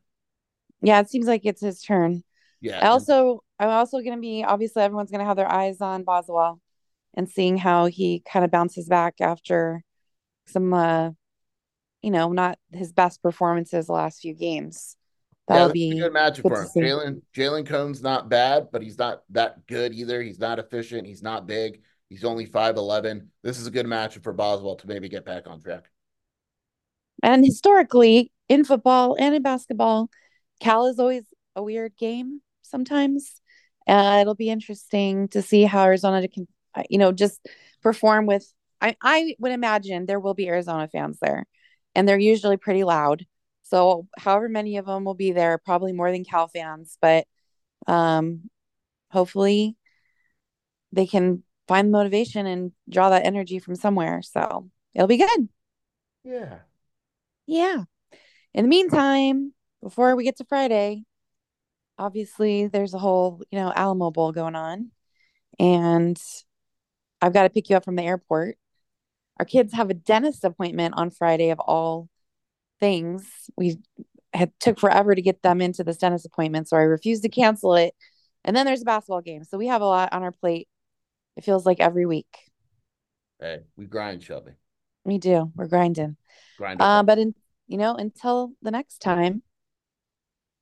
Yeah, 0.82 1.00
it 1.00 1.10
seems 1.10 1.26
like 1.26 1.42
it's 1.44 1.62
his 1.62 1.82
turn. 1.82 2.22
Yeah. 2.60 2.78
I 2.80 2.90
also, 2.90 3.42
I'm 3.58 3.70
also 3.70 3.98
going 3.98 4.16
to 4.16 4.20
be 4.20 4.44
obviously 4.44 4.82
everyone's 4.82 5.10
going 5.10 5.20
to 5.20 5.26
have 5.26 5.36
their 5.36 5.50
eyes 5.50 5.80
on 5.80 6.04
Boswell 6.04 6.60
and 7.14 7.28
seeing 7.28 7.56
how 7.56 7.86
he 7.86 8.22
kind 8.30 8.44
of 8.44 8.50
bounces 8.50 8.86
back 8.86 9.14
after 9.20 9.82
some, 10.46 10.72
uh, 10.72 11.10
you 12.02 12.10
know, 12.10 12.32
not 12.32 12.58
his 12.72 12.92
best 12.92 13.22
performances 13.22 13.86
the 13.86 13.92
last 13.92 14.20
few 14.20 14.34
games. 14.34 14.96
That'll 15.48 15.68
that's 15.68 15.72
be 15.72 15.98
a 15.98 16.02
good 16.02 16.12
matchup 16.12 16.42
for 16.42 16.62
him. 16.62 16.84
Jalen 16.84 17.22
Jalen 17.34 17.66
Cone's 17.66 18.02
not 18.02 18.28
bad, 18.28 18.68
but 18.72 18.82
he's 18.82 18.98
not 18.98 19.22
that 19.30 19.66
good 19.66 19.92
either. 19.92 20.22
He's 20.22 20.38
not 20.38 20.58
efficient. 20.58 21.06
He's 21.06 21.22
not 21.22 21.46
big. 21.46 21.80
He's 22.08 22.24
only 22.24 22.46
5'11. 22.46 23.28
This 23.42 23.58
is 23.58 23.66
a 23.66 23.70
good 23.70 23.86
matchup 23.86 24.22
for 24.22 24.32
Boswell 24.32 24.76
to 24.76 24.86
maybe 24.86 25.08
get 25.08 25.24
back 25.24 25.46
on 25.46 25.60
track. 25.60 25.84
And 27.22 27.44
historically, 27.44 28.30
in 28.48 28.64
football 28.64 29.16
and 29.18 29.34
in 29.34 29.42
basketball, 29.42 30.10
Cal 30.60 30.86
is 30.86 30.98
always 30.98 31.24
a 31.56 31.62
weird 31.62 31.96
game 31.96 32.42
sometimes. 32.62 33.40
Uh, 33.86 34.18
it'll 34.20 34.34
be 34.34 34.50
interesting 34.50 35.28
to 35.28 35.42
see 35.42 35.64
how 35.64 35.84
Arizona 35.84 36.26
can, 36.28 36.46
you 36.88 36.98
know, 36.98 37.12
just 37.12 37.40
perform 37.82 38.26
with. 38.26 38.46
I, 38.80 38.96
I 39.02 39.34
would 39.38 39.52
imagine 39.52 40.06
there 40.06 40.20
will 40.20 40.34
be 40.34 40.48
Arizona 40.48 40.88
fans 40.88 41.18
there, 41.20 41.46
and 41.94 42.08
they're 42.08 42.18
usually 42.18 42.56
pretty 42.56 42.84
loud. 42.84 43.26
So, 43.62 44.06
however 44.18 44.48
many 44.48 44.76
of 44.76 44.86
them 44.86 45.04
will 45.04 45.14
be 45.14 45.32
there, 45.32 45.58
probably 45.58 45.92
more 45.92 46.10
than 46.10 46.24
Cal 46.24 46.48
fans, 46.48 46.98
but 47.00 47.26
um, 47.86 48.50
hopefully 49.10 49.76
they 50.92 51.06
can 51.06 51.42
find 51.68 51.90
motivation 51.90 52.46
and 52.46 52.72
draw 52.88 53.10
that 53.10 53.24
energy 53.24 53.58
from 53.58 53.76
somewhere. 53.76 54.20
So, 54.22 54.70
it'll 54.94 55.08
be 55.08 55.18
good. 55.18 55.48
Yeah. 56.24 56.58
Yeah. 57.46 57.84
In 58.54 58.64
the 58.64 58.68
meantime, 58.68 59.54
before 59.82 60.14
we 60.14 60.24
get 60.24 60.36
to 60.36 60.44
Friday, 60.44 61.04
obviously 61.98 62.66
there's 62.66 62.94
a 62.94 62.98
whole, 62.98 63.42
you 63.50 63.58
know, 63.58 63.72
Alamo 63.74 64.10
Bowl 64.10 64.32
going 64.32 64.54
on. 64.54 64.90
And 65.58 66.20
I've 67.20 67.32
got 67.32 67.44
to 67.44 67.50
pick 67.50 67.70
you 67.70 67.76
up 67.76 67.84
from 67.84 67.96
the 67.96 68.02
airport. 68.02 68.56
Our 69.38 69.44
kids 69.44 69.72
have 69.74 69.90
a 69.90 69.94
dentist 69.94 70.44
appointment 70.44 70.94
on 70.96 71.10
Friday 71.10 71.50
of 71.50 71.58
all 71.60 72.08
things. 72.80 73.26
We 73.56 73.78
had 74.34 74.52
took 74.60 74.78
forever 74.78 75.14
to 75.14 75.22
get 75.22 75.42
them 75.42 75.60
into 75.60 75.84
this 75.84 75.98
dentist 75.98 76.26
appointment, 76.26 76.68
so 76.68 76.76
I 76.76 76.82
refused 76.82 77.22
to 77.22 77.28
cancel 77.28 77.74
it. 77.74 77.94
And 78.44 78.56
then 78.56 78.66
there's 78.66 78.82
a 78.82 78.86
basketball 78.86 79.20
game. 79.20 79.44
So 79.44 79.56
we 79.56 79.68
have 79.68 79.82
a 79.82 79.86
lot 79.86 80.12
on 80.12 80.22
our 80.22 80.32
plate. 80.32 80.68
It 81.36 81.44
feels 81.44 81.64
like 81.64 81.80
every 81.80 82.06
week. 82.06 82.26
Hey, 83.40 83.60
we 83.76 83.86
grind, 83.86 84.22
Shelby. 84.22 84.52
We 85.04 85.18
do. 85.18 85.50
We're 85.54 85.68
grinding. 85.68 86.16
Grinding. 86.58 86.84
Uh, 86.84 87.02
but 87.02 87.18
in 87.18 87.34
you 87.68 87.78
know, 87.78 87.94
until 87.94 88.52
the 88.60 88.70
next 88.70 88.98
time, 88.98 89.42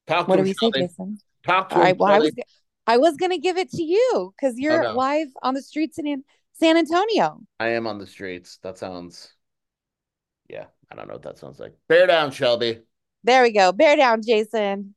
Talk 0.06 0.28
what 0.28 0.36
do 0.36 0.42
we 0.42 0.54
say, 0.54 0.70
Jason? 0.72 1.18
Talk 1.44 1.70
to 1.70 1.76
All 1.76 1.82
right. 1.82 1.96
Well, 1.96 2.10
I 2.10 2.18
was 2.18 2.32
I 2.86 2.96
was 2.98 3.16
gonna 3.16 3.38
give 3.38 3.56
it 3.56 3.70
to 3.70 3.82
you 3.82 4.32
because 4.36 4.58
you're 4.58 4.92
live 4.92 5.28
on 5.42 5.54
the 5.54 5.62
streets 5.62 5.98
in, 5.98 6.06
in 6.06 6.24
San 6.60 6.76
Antonio. 6.76 7.40
I 7.58 7.68
am 7.68 7.86
on 7.86 7.98
the 7.98 8.06
streets. 8.06 8.58
That 8.62 8.76
sounds. 8.76 9.32
Yeah, 10.48 10.66
I 10.90 10.94
don't 10.94 11.08
know 11.08 11.14
what 11.14 11.22
that 11.22 11.38
sounds 11.38 11.58
like. 11.58 11.74
Bear 11.88 12.06
down, 12.06 12.32
Shelby. 12.32 12.80
There 13.24 13.42
we 13.42 13.50
go. 13.50 13.72
Bear 13.72 13.96
down, 13.96 14.20
Jason. 14.22 14.94